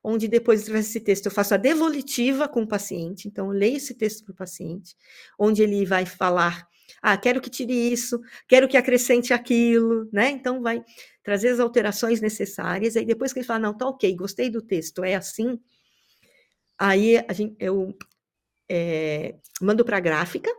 [0.04, 4.24] onde depois desse texto eu faço a devolutiva com o paciente, então leio esse texto
[4.24, 4.96] para o paciente,
[5.38, 6.68] onde ele vai falar,
[7.02, 10.30] ah, quero que tire isso, quero que acrescente aquilo, né?
[10.30, 10.84] Então vai
[11.24, 15.04] trazer as alterações necessárias, aí depois que ele fala, não, tá ok, gostei do texto,
[15.04, 15.60] é assim,
[16.78, 17.96] aí a gente, eu
[18.70, 20.50] é, mando para a gráfica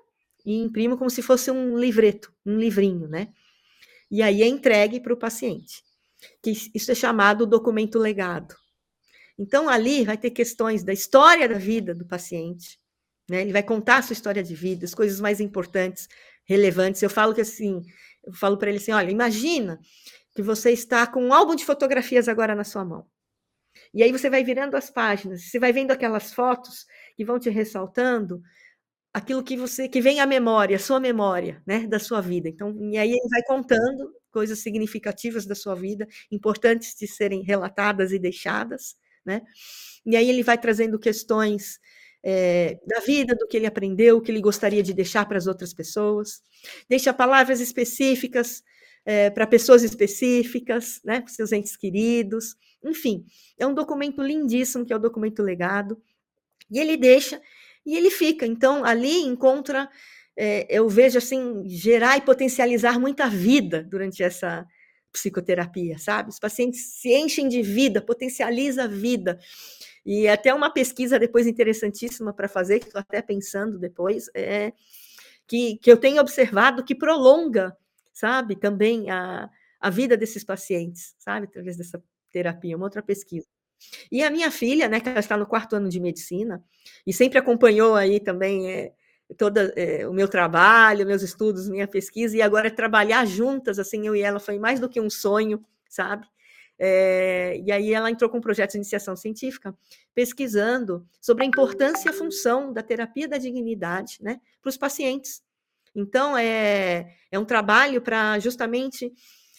[0.45, 3.29] e imprimo como se fosse um livreto, um livrinho, né?
[4.11, 5.83] E aí é entregue para o paciente.
[6.43, 8.55] Que isso é chamado documento legado.
[9.39, 12.79] Então, ali vai ter questões da história da vida do paciente,
[13.29, 13.43] né?
[13.43, 16.09] Ele vai contar a sua história de vida, as coisas mais importantes,
[16.45, 17.03] relevantes.
[17.03, 17.83] Eu falo que assim,
[18.25, 19.79] eu falo para ele assim: olha, imagina
[20.35, 23.07] que você está com um álbum de fotografias agora na sua mão.
[23.95, 27.51] E aí você vai virando as páginas, você vai vendo aquelas fotos que vão te
[27.51, 28.43] ressaltando
[29.15, 32.49] aquilo que você que vem à memória, a sua memória, né, da sua vida.
[32.49, 38.13] Então, e aí ele vai contando coisas significativas da sua vida, importantes de serem relatadas
[38.13, 39.43] e deixadas né?
[40.05, 41.81] E aí ele vai trazendo questões
[42.23, 45.47] é, da vida, do que ele aprendeu, o que ele gostaria de deixar para as
[45.47, 46.43] outras pessoas,
[46.89, 48.63] deixa palavras específicas
[49.05, 52.57] é, para pessoas específicas, né, para seus entes queridos.
[52.83, 53.25] enfim,
[53.59, 56.01] é um documento lindíssimo, que é o documento legado,
[56.71, 57.41] e ele deixa,
[57.85, 58.47] e ele fica.
[58.47, 59.89] Então, ali encontra,
[60.37, 64.67] é, eu vejo assim, gerar e potencializar muita vida durante essa
[65.15, 66.29] psicoterapia, sabe?
[66.29, 69.39] Os pacientes se enchem de vida, potencializa a vida.
[70.05, 74.73] E até uma pesquisa depois interessantíssima para fazer, que estou até pensando depois, é
[75.47, 77.77] que, que eu tenho observado que prolonga,
[78.13, 79.49] sabe, também a,
[79.81, 82.03] a vida desses pacientes, sabe, através dessa
[82.33, 83.47] terapia, uma outra pesquisa.
[84.11, 86.63] E a minha filha, né, que ela está no quarto ano de medicina,
[87.07, 88.93] e sempre acompanhou aí também é,
[89.37, 94.15] toda é, o meu trabalho, meus estudos, minha pesquisa, e agora trabalhar juntas, assim, eu
[94.15, 96.27] e ela foi mais do que um sonho, sabe?
[96.79, 99.77] É, e aí ela entrou com um projeto de iniciação científica,
[100.15, 105.43] pesquisando sobre a importância e a função da terapia da dignidade né, para os pacientes.
[105.95, 109.13] Então, é, é um trabalho para justamente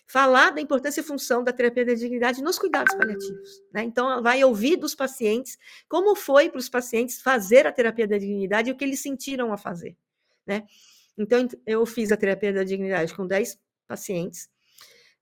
[0.08, 3.62] falar da importância e função da terapia da dignidade nos cuidados paliativos.
[3.74, 3.84] Né?
[3.84, 5.58] Então, vai ouvir dos pacientes
[5.90, 9.52] como foi para os pacientes fazer a terapia da dignidade e o que eles sentiram
[9.52, 9.98] a fazer.
[10.46, 10.64] Né?
[11.18, 14.50] Então, eu fiz a terapia da dignidade com 10 pacientes,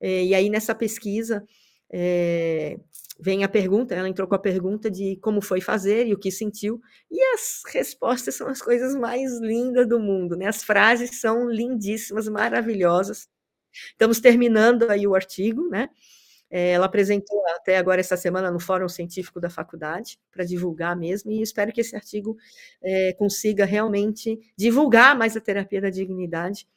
[0.01, 1.45] eh, e aí nessa pesquisa
[1.91, 2.79] é,
[3.19, 6.31] vem a pergunta, ela entrou com a pergunta de como foi fazer e o que
[6.31, 6.81] sentiu,
[7.11, 10.47] e as respostas são as coisas mais lindas do mundo, né?
[10.47, 13.29] As frases são lindíssimas, maravilhosas.
[13.91, 15.89] Estamos terminando aí o artigo, né?
[16.49, 21.31] É, ela apresentou até agora essa semana no Fórum Científico da Faculdade, para divulgar mesmo,
[21.31, 22.37] e espero que esse artigo
[22.81, 26.67] é, consiga realmente divulgar mais a terapia da dignidade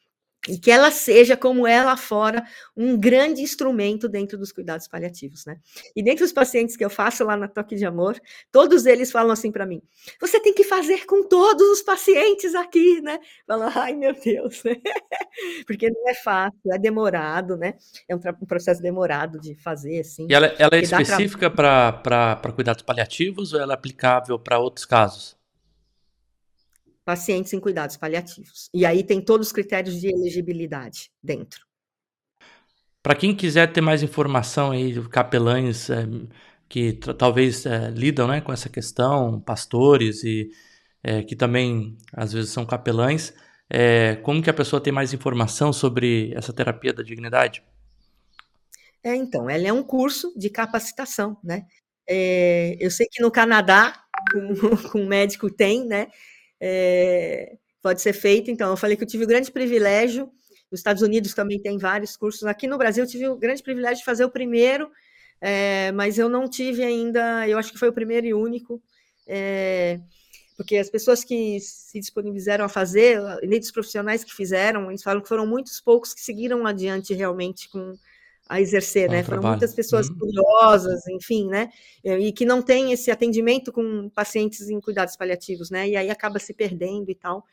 [0.47, 5.45] e que ela seja, como ela é fora, um grande instrumento dentro dos cuidados paliativos,
[5.45, 5.57] né?
[5.95, 8.19] E dentre os pacientes que eu faço lá na Toque de Amor,
[8.51, 9.81] todos eles falam assim para mim:
[10.19, 13.19] você tem que fazer com todos os pacientes aqui, né?
[13.45, 14.75] Falam, ai meu Deus, né?
[15.67, 17.73] Porque não é fácil, é demorado, né?
[18.07, 20.27] É um, um processo demorado de fazer, assim.
[20.29, 25.36] E ela, ela é específica para cuidados paliativos ou ela é aplicável para outros casos?
[27.07, 28.69] Pacientes em cuidados paliativos.
[28.73, 31.65] E aí tem todos os critérios de elegibilidade dentro.
[33.01, 36.05] Para quem quiser ter mais informação aí, capelães é,
[36.67, 40.51] que talvez é, lidam né, com essa questão, pastores e
[41.01, 43.33] é, que também às vezes são capelães,
[44.23, 47.63] como que a pessoa tem mais informação sobre essa terapia da dignidade?
[49.01, 51.65] É, então, ela é um curso de capacitação, né?
[52.79, 54.01] eu sei que no Canadá,
[54.31, 56.07] com, com médico tem, né?
[56.59, 58.51] É, pode ser feito.
[58.51, 60.31] Então, eu falei que eu tive o grande privilégio,
[60.71, 63.99] nos Estados Unidos também tem vários cursos, aqui no Brasil eu tive o grande privilégio
[63.99, 64.91] de fazer o primeiro,
[65.39, 68.81] é, mas eu não tive ainda, eu acho que foi o primeiro e único,
[69.25, 69.99] é,
[70.57, 75.21] porque as pessoas que se disponibilizaram a fazer, nem dos profissionais que fizeram, eles falam
[75.21, 77.93] que foram muitos poucos que seguiram adiante realmente com
[78.49, 79.23] a exercer, né?
[79.23, 80.17] Foram muitas pessoas uhum.
[80.17, 81.69] curiosas, enfim, né?
[82.03, 85.87] E que não tem esse atendimento com pacientes em cuidados paliativos, né?
[85.89, 87.43] E aí acaba se perdendo e tal.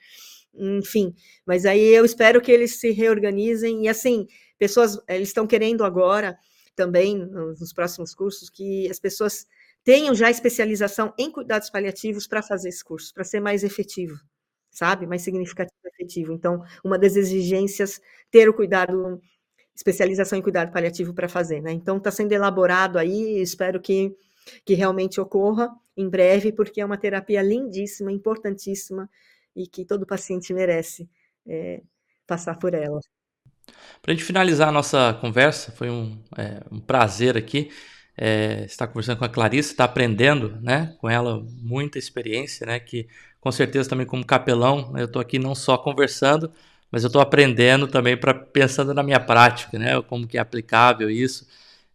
[0.54, 1.14] Enfim,
[1.44, 4.26] mas aí eu espero que eles se reorganizem e assim,
[4.56, 6.38] pessoas, eles estão querendo agora
[6.76, 9.46] também nos próximos cursos que as pessoas
[9.82, 14.16] tenham já especialização em cuidados paliativos para fazer esse curso, para ser mais efetivo,
[14.70, 15.06] sabe?
[15.06, 16.32] Mais significativo e efetivo.
[16.32, 19.20] Então, uma das exigências ter o cuidado
[19.74, 21.72] especialização em cuidado paliativo para fazer, né?
[21.72, 24.16] Então está sendo elaborado aí, espero que,
[24.64, 29.08] que realmente ocorra em breve, porque é uma terapia lindíssima, importantíssima
[29.54, 31.08] e que todo paciente merece
[31.46, 31.82] é,
[32.26, 33.00] passar por ela.
[34.02, 37.70] Para a gente finalizar a nossa conversa, foi um, é, um prazer aqui
[38.16, 43.08] é, estar conversando com a Clarice, estar aprendendo né, com ela muita experiência, né, que
[43.40, 46.52] com certeza também como capelão, né, eu estou aqui não só conversando,
[46.94, 50.00] mas eu estou aprendendo também para pensando na minha prática, né?
[50.02, 51.44] Como que é aplicável isso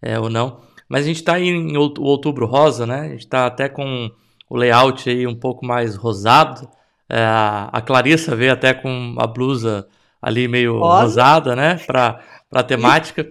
[0.01, 0.59] é, ou não.
[0.89, 2.99] Mas a gente está em outubro rosa, né?
[2.99, 4.11] A gente está até com
[4.49, 6.67] o layout aí um pouco mais rosado.
[7.07, 9.87] É, a Clarissa veio até com a blusa
[10.21, 11.03] ali meio Olha.
[11.03, 11.79] rosada, né?
[11.87, 12.21] Para
[12.51, 13.25] a temática.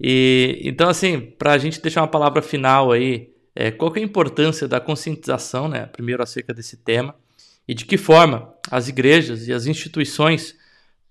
[0.00, 4.02] E então assim, para a gente deixar uma palavra final aí, é, qual é a
[4.02, 5.84] importância da conscientização, né?
[5.92, 7.14] Primeiro acerca desse tema
[7.68, 10.61] e de que forma as igrejas e as instituições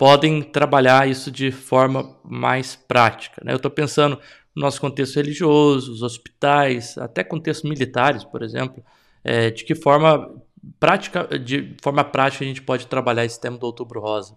[0.01, 3.39] podem trabalhar isso de forma mais prática.
[3.45, 3.51] Né?
[3.51, 4.19] Eu estou pensando
[4.55, 8.83] no nosso contexto religioso, os hospitais, até contextos militares, por exemplo,
[9.23, 10.43] é, de que forma
[10.79, 14.35] prática, de forma prática a gente pode trabalhar esse tema do Outubro Rosa.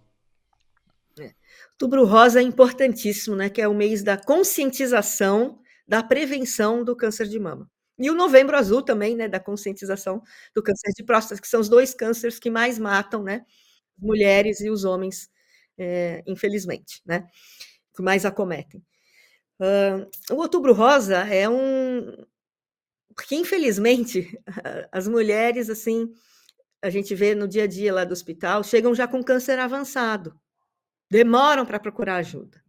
[1.19, 1.33] É.
[1.71, 3.49] Outubro Rosa é importantíssimo, né?
[3.49, 5.59] Que é o mês da conscientização
[5.89, 7.71] da prevenção do câncer de mama.
[7.99, 9.29] E o Novembro Azul também, né?
[9.29, 10.23] Da conscientização
[10.55, 13.47] do câncer de próstata, que são os dois cânceres que mais matam, né?
[13.99, 15.33] Mulheres e os homens
[15.79, 17.27] é, infelizmente, né?
[17.95, 18.83] Que mais acometem.
[19.61, 22.25] Uh, o Outubro Rosa é um,
[23.15, 24.39] porque infelizmente
[24.91, 26.13] as mulheres assim,
[26.83, 30.39] a gente vê no dia a dia lá do hospital, chegam já com câncer avançado.
[31.11, 32.63] Demoram para procurar ajuda.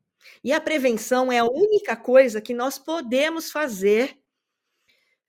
[0.44, 4.18] E a prevenção é a única coisa que nós podemos fazer,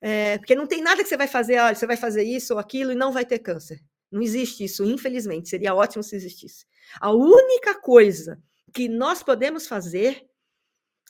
[0.01, 2.59] é, porque não tem nada que você vai fazer, olha, você vai fazer isso ou
[2.59, 3.79] aquilo e não vai ter câncer.
[4.11, 5.49] Não existe isso, infelizmente.
[5.49, 6.65] Seria ótimo se existisse.
[6.99, 8.41] A única coisa
[8.73, 10.25] que nós podemos fazer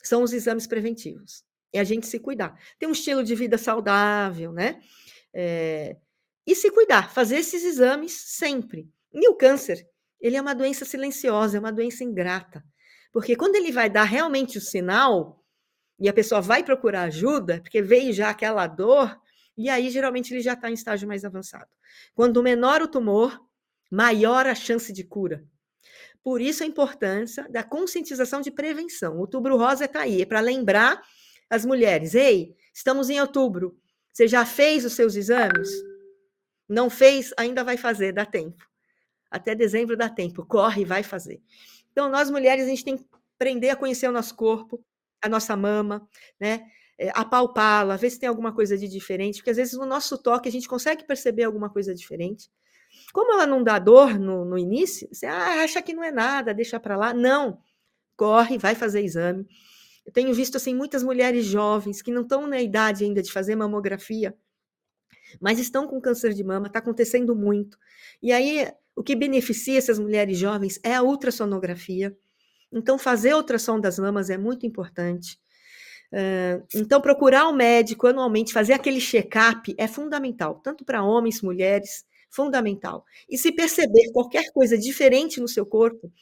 [0.02, 1.44] são os exames preventivos.
[1.72, 2.58] É a gente se cuidar.
[2.78, 4.80] Ter um estilo de vida saudável, né?
[5.34, 5.96] É,
[6.46, 8.88] e se cuidar, fazer esses exames sempre.
[9.12, 9.86] E o câncer,
[10.20, 12.64] ele é uma doença silenciosa, é uma doença ingrata.
[13.12, 15.44] Porque quando ele vai dar realmente o sinal,
[15.98, 19.18] e a pessoa vai procurar ajuda, porque veio já aquela dor,
[19.58, 21.68] e aí geralmente ele já está em estágio mais avançado.
[22.14, 23.38] Quando menor o tumor,
[23.90, 25.44] maior a chance de cura.
[26.22, 29.18] Por isso a importância da conscientização de prevenção.
[29.18, 31.02] Outubro rosa está aí, é para lembrar
[31.50, 33.76] as mulheres: ei, estamos em outubro,
[34.12, 35.70] você já fez os seus exames?
[36.68, 37.32] Não fez?
[37.36, 38.64] Ainda vai fazer, dá tempo.
[39.30, 41.42] Até dezembro dá tempo, corre vai fazer.
[41.92, 43.04] Então, nós mulheres, a gente tem que
[43.36, 44.84] aprender a conhecer o nosso corpo,
[45.22, 46.06] a nossa mama,
[46.38, 46.66] né?
[46.98, 50.48] É, apalpá-la, ver se tem alguma coisa de diferente, porque às vezes no nosso toque
[50.48, 52.50] a gente consegue perceber alguma coisa diferente.
[53.12, 56.52] Como ela não dá dor no, no início, você ah, acha que não é nada,
[56.52, 57.14] deixa para lá.
[57.14, 57.60] Não,
[58.16, 59.46] corre, vai fazer exame.
[60.04, 63.54] Eu tenho visto assim muitas mulheres jovens que não estão na idade ainda de fazer
[63.54, 64.36] mamografia,
[65.40, 67.78] mas estão com câncer de mama, está acontecendo muito.
[68.22, 72.16] E aí o que beneficia essas mulheres jovens é a ultrassonografia.
[72.72, 75.38] Então, fazer ultrassom das mamas é muito importante.
[76.74, 82.04] Então, procurar o um médico anualmente, fazer aquele check-up é fundamental, tanto para homens, mulheres,
[82.30, 83.04] fundamental.
[83.28, 86.12] E se perceber qualquer coisa diferente no seu corpo,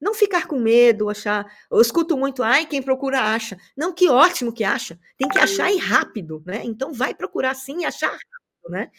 [0.00, 1.44] não ficar com medo, achar.
[1.70, 3.56] Eu escuto muito, ai, quem procura acha.
[3.76, 4.98] Não, que ótimo que acha.
[5.16, 6.62] Tem que achar e rápido, né?
[6.64, 8.16] Então vai procurar sim e achar
[8.68, 8.90] né?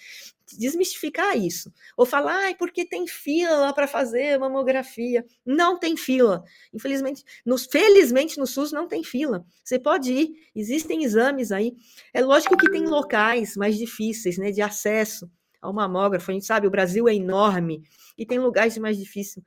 [0.58, 1.72] desmistificar isso.
[1.98, 5.26] Ou falar, ai, porque tem fila para fazer mamografia.
[5.46, 6.44] Não tem fila.
[6.74, 9.46] Infelizmente, no, felizmente no SUS não tem fila.
[9.64, 11.74] Você pode ir, existem exames aí.
[12.14, 15.30] É lógico que tem locais mais difíceis, né, de acesso
[15.62, 16.32] ao mamógrafo.
[16.32, 17.84] A gente sabe, o Brasil é enorme
[18.18, 19.46] e tem lugares mais difíceis.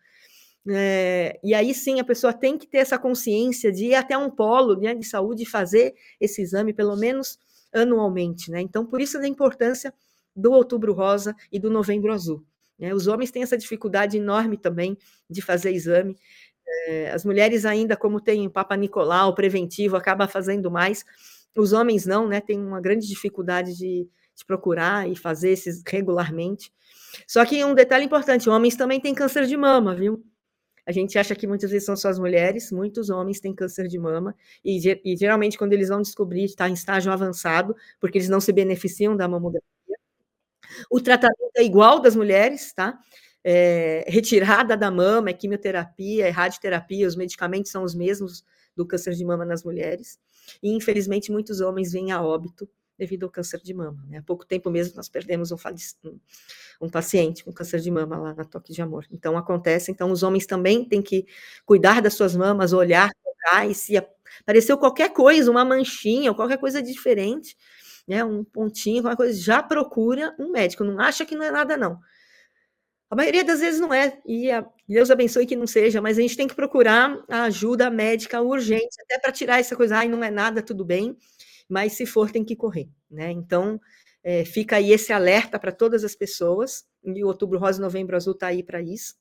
[0.69, 4.31] É, e aí sim a pessoa tem que ter essa consciência de ir até um
[4.31, 7.37] polo né, de saúde e fazer esse exame, pelo menos
[7.73, 8.49] anualmente.
[8.51, 8.61] Né?
[8.61, 9.93] Então, por isso a importância
[10.35, 12.45] do Outubro Rosa e do Novembro Azul.
[12.79, 12.93] Né?
[12.95, 14.97] Os homens têm essa dificuldade enorme também
[15.29, 16.17] de fazer exame.
[16.87, 21.05] É, as mulheres ainda, como tem o Papa Nicolau, preventivo, acaba fazendo mais.
[21.57, 22.41] Os homens não, né?
[22.41, 26.73] Tem uma grande dificuldade de, de procurar e fazer esses regularmente.
[27.27, 30.25] Só que um detalhe importante: homens também têm câncer de mama, viu?
[30.85, 33.99] A gente acha que muitas vezes são só as mulheres, muitos homens têm câncer de
[33.99, 38.41] mama, e, e geralmente, quando eles vão descobrir, está em estágio avançado, porque eles não
[38.41, 39.72] se beneficiam da mamografia
[40.91, 42.99] o tratamento é igual das mulheres, tá?
[43.45, 48.45] É, retirada da mama, é quimioterapia, é radioterapia, os medicamentos são os mesmos
[48.77, 50.19] do câncer de mama nas mulheres.
[50.63, 52.69] E, infelizmente, muitos homens vêm a óbito
[52.99, 54.05] devido ao câncer de mama.
[54.09, 54.19] Né?
[54.19, 55.57] Há pouco tempo mesmo nós perdemos um,
[56.81, 59.07] um, paciente com câncer de mama lá na Toque de Amor.
[59.11, 59.91] Então, acontece.
[59.91, 61.27] Então, os homens também têm que
[61.65, 63.97] cuidar das suas mamas, olhar, tocar, e se
[64.41, 67.57] apareceu qualquer coisa, uma manchinha ou qualquer coisa diferente,
[68.07, 71.77] né, um pontinho, alguma coisa, já procura um médico, não acha que não é nada,
[71.77, 71.99] não.
[73.11, 76.23] A maioria das vezes não é, e a, Deus abençoe que não seja, mas a
[76.23, 80.25] gente tem que procurar a ajuda médica urgente, até para tirar essa coisa, ai, não
[80.25, 81.17] é nada, tudo bem,
[81.69, 83.31] mas se for, tem que correr, né?
[83.31, 83.79] Então,
[84.25, 88.17] é, fica aí esse alerta para todas as pessoas, e o Outubro Rosa e Novembro
[88.17, 89.15] Azul está aí para isso.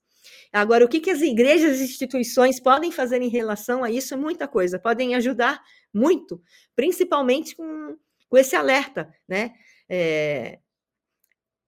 [0.54, 4.14] Agora, o que, que as igrejas e instituições podem fazer em relação a isso?
[4.14, 5.62] É muita coisa, podem ajudar
[5.94, 6.42] muito,
[6.76, 7.98] principalmente com
[8.32, 9.54] com esse alerta, né?
[9.90, 10.58] É,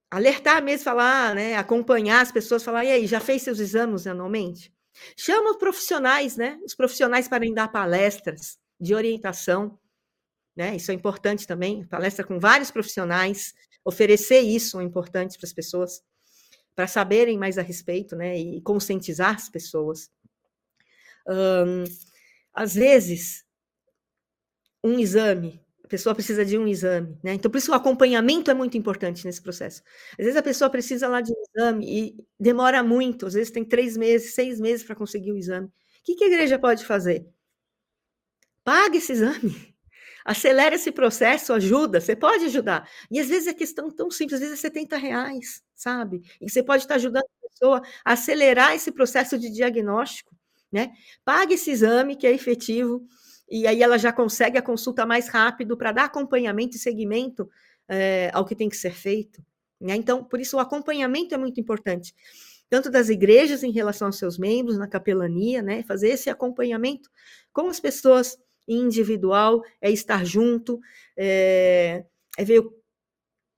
[0.10, 1.56] alertar mesmo, falar, né?
[1.58, 4.74] Acompanhar as pessoas, falar, e aí, já fez seus exames anualmente?
[5.18, 6.58] Chama os profissionais, né?
[6.64, 9.78] Os profissionais para dar palestras de orientação,
[10.56, 10.78] né?
[10.78, 13.54] Isso é importante também, palestra com vários profissionais,
[13.84, 16.02] oferecer isso é importante para as pessoas,
[16.74, 18.38] para saberem mais a respeito, né?
[18.38, 20.10] E conscientizar as pessoas.
[22.54, 23.44] Às vezes,
[24.82, 27.34] um exame pessoa precisa de um exame, né?
[27.34, 29.82] Então, por isso o acompanhamento é muito importante nesse processo.
[30.14, 33.66] Às vezes a pessoa precisa lá de um exame e demora muito, às vezes tem
[33.66, 35.68] três meses, seis meses para conseguir o exame.
[35.68, 35.72] O
[36.06, 37.26] que, que a igreja pode fazer?
[38.64, 39.74] Pague esse exame.
[40.26, 42.90] Acelera esse processo, ajuda, você pode ajudar.
[43.12, 46.22] E às vezes é questão tão simples, às vezes é 70 reais, sabe?
[46.40, 50.34] E você pode estar ajudando a pessoa a acelerar esse processo de diagnóstico,
[50.72, 50.92] né?
[51.26, 53.06] Pague esse exame que é efetivo,
[53.54, 57.48] e aí ela já consegue a consulta mais rápido para dar acompanhamento e seguimento
[57.88, 59.46] é, ao que tem que ser feito.
[59.80, 59.96] Né?
[59.96, 62.16] Então, por isso, o acompanhamento é muito importante,
[62.68, 65.84] tanto das igrejas em relação aos seus membros, na capelania, né?
[65.84, 67.12] fazer esse acompanhamento
[67.54, 70.80] com as pessoas individual, é estar junto,
[71.16, 72.04] é,
[72.36, 72.74] é ver o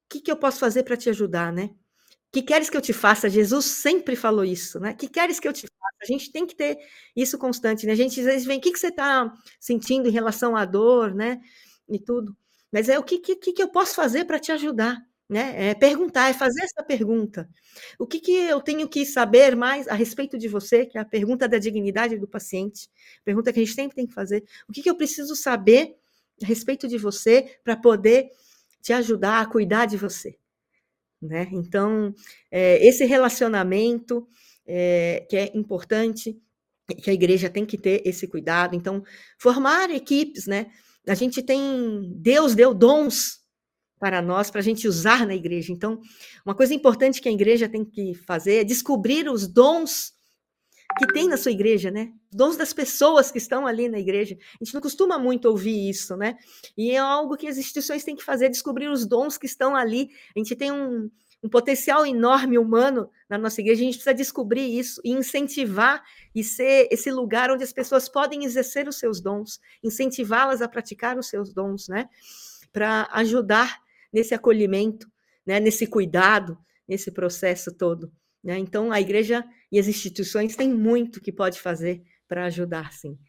[0.10, 1.70] que, que eu posso fazer para te ajudar, né?
[2.36, 3.30] que queres que eu te faça?
[3.30, 4.94] Jesus sempre falou isso, né?
[4.94, 5.68] Que queres que eu te?
[6.02, 6.78] A gente tem que ter
[7.16, 7.94] isso constante, né?
[7.94, 11.14] A gente às vezes vem, o que, que você está sentindo em relação à dor,
[11.14, 11.40] né?
[11.88, 12.36] E tudo.
[12.72, 15.02] Mas é o que, que, que eu posso fazer para te ajudar?
[15.28, 15.70] Né?
[15.70, 17.50] É perguntar, é fazer essa pergunta.
[17.98, 21.06] O que, que eu tenho que saber mais a respeito de você, que é a
[21.06, 22.90] pergunta da dignidade do paciente,
[23.24, 24.44] pergunta que a gente sempre tem que fazer.
[24.68, 25.96] O que, que eu preciso saber
[26.44, 28.30] a respeito de você para poder
[28.82, 30.38] te ajudar a cuidar de você?
[31.22, 31.48] Né?
[31.52, 32.14] Então,
[32.52, 34.28] é, esse relacionamento
[34.66, 36.38] é, que é importante,
[37.02, 38.76] que a igreja tem que ter esse cuidado.
[38.76, 39.04] Então,
[39.40, 40.68] formar equipes, né?
[41.08, 43.44] A gente tem, Deus deu dons
[44.00, 45.72] para nós, para a gente usar na igreja.
[45.72, 46.00] Então,
[46.46, 50.14] uma coisa importante que a igreja tem que fazer é descobrir os dons
[50.98, 52.12] que tem na sua igreja, né?
[52.32, 54.38] Dons das pessoas que estão ali na igreja.
[54.60, 56.36] A gente não costuma muito ouvir isso, né?
[56.78, 60.10] E é algo que as instituições têm que fazer, descobrir os dons que estão ali.
[60.36, 61.10] A gente tem um,
[61.46, 66.44] um potencial enorme humano na nossa igreja, a gente precisa descobrir isso e incentivar e
[66.44, 71.28] ser esse lugar onde as pessoas podem exercer os seus dons, incentivá-las a praticar os
[71.28, 72.10] seus dons, né?
[72.74, 73.78] Para ajudar
[74.12, 75.08] nesse acolhimento,
[75.46, 75.60] né?
[75.60, 78.12] nesse cuidado, nesse processo todo.
[78.44, 78.58] Né?
[78.58, 83.20] Então, a igreja e as instituições têm muito que pode fazer para ajudar, sim.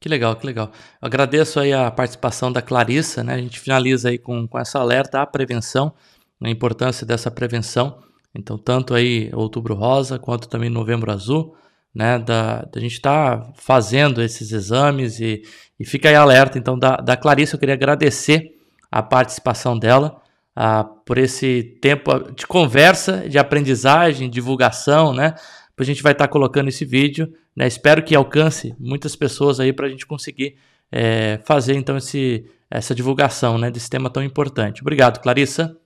[0.00, 0.72] Que legal, que legal.
[1.00, 3.34] Eu agradeço aí a participação da Clarissa, né?
[3.34, 5.94] A gente finaliza aí com, com essa alerta à prevenção,
[6.42, 7.98] a importância dessa prevenção.
[8.34, 11.54] Então, tanto aí Outubro Rosa, quanto também Novembro Azul,
[11.94, 12.18] né?
[12.18, 15.42] Da, da gente estar tá fazendo esses exames e,
[15.78, 16.58] e fica aí alerta.
[16.58, 18.52] Então, da, da Clarissa, eu queria agradecer
[18.90, 20.20] a participação dela
[20.54, 25.34] ah, por esse tempo de conversa, de aprendizagem, divulgação, né?
[25.76, 27.66] A gente vai estar tá colocando esse vídeo, né?
[27.66, 30.56] Espero que alcance muitas pessoas aí para a gente conseguir
[30.90, 33.70] é, fazer então esse, essa divulgação, né?
[33.70, 34.80] Desse tema tão importante.
[34.80, 35.76] Obrigado, Clarissa.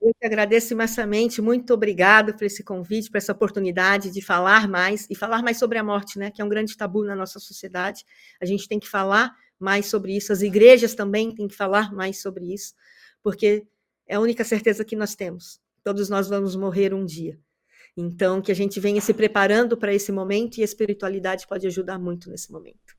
[0.00, 5.06] Eu que agradeço imensamente, muito obrigado por esse convite, por essa oportunidade de falar mais
[5.10, 6.30] e falar mais sobre a morte, né?
[6.30, 8.04] Que é um grande tabu na nossa sociedade.
[8.40, 12.22] A gente tem que falar mais sobre isso, as igrejas também têm que falar mais
[12.22, 12.72] sobre isso,
[13.22, 13.66] porque
[14.08, 15.60] é a única certeza que nós temos.
[15.84, 17.38] Todos nós vamos morrer um dia.
[17.94, 21.98] Então, que a gente venha se preparando para esse momento e a espiritualidade pode ajudar
[21.98, 22.96] muito nesse momento.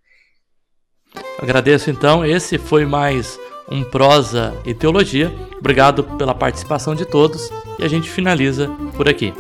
[1.40, 2.24] Agradeço então.
[2.24, 3.40] Esse foi mais
[3.70, 5.34] um Prosa e Teologia.
[5.60, 7.50] Obrigado pela participação de todos
[7.80, 9.34] e a gente finaliza por aqui.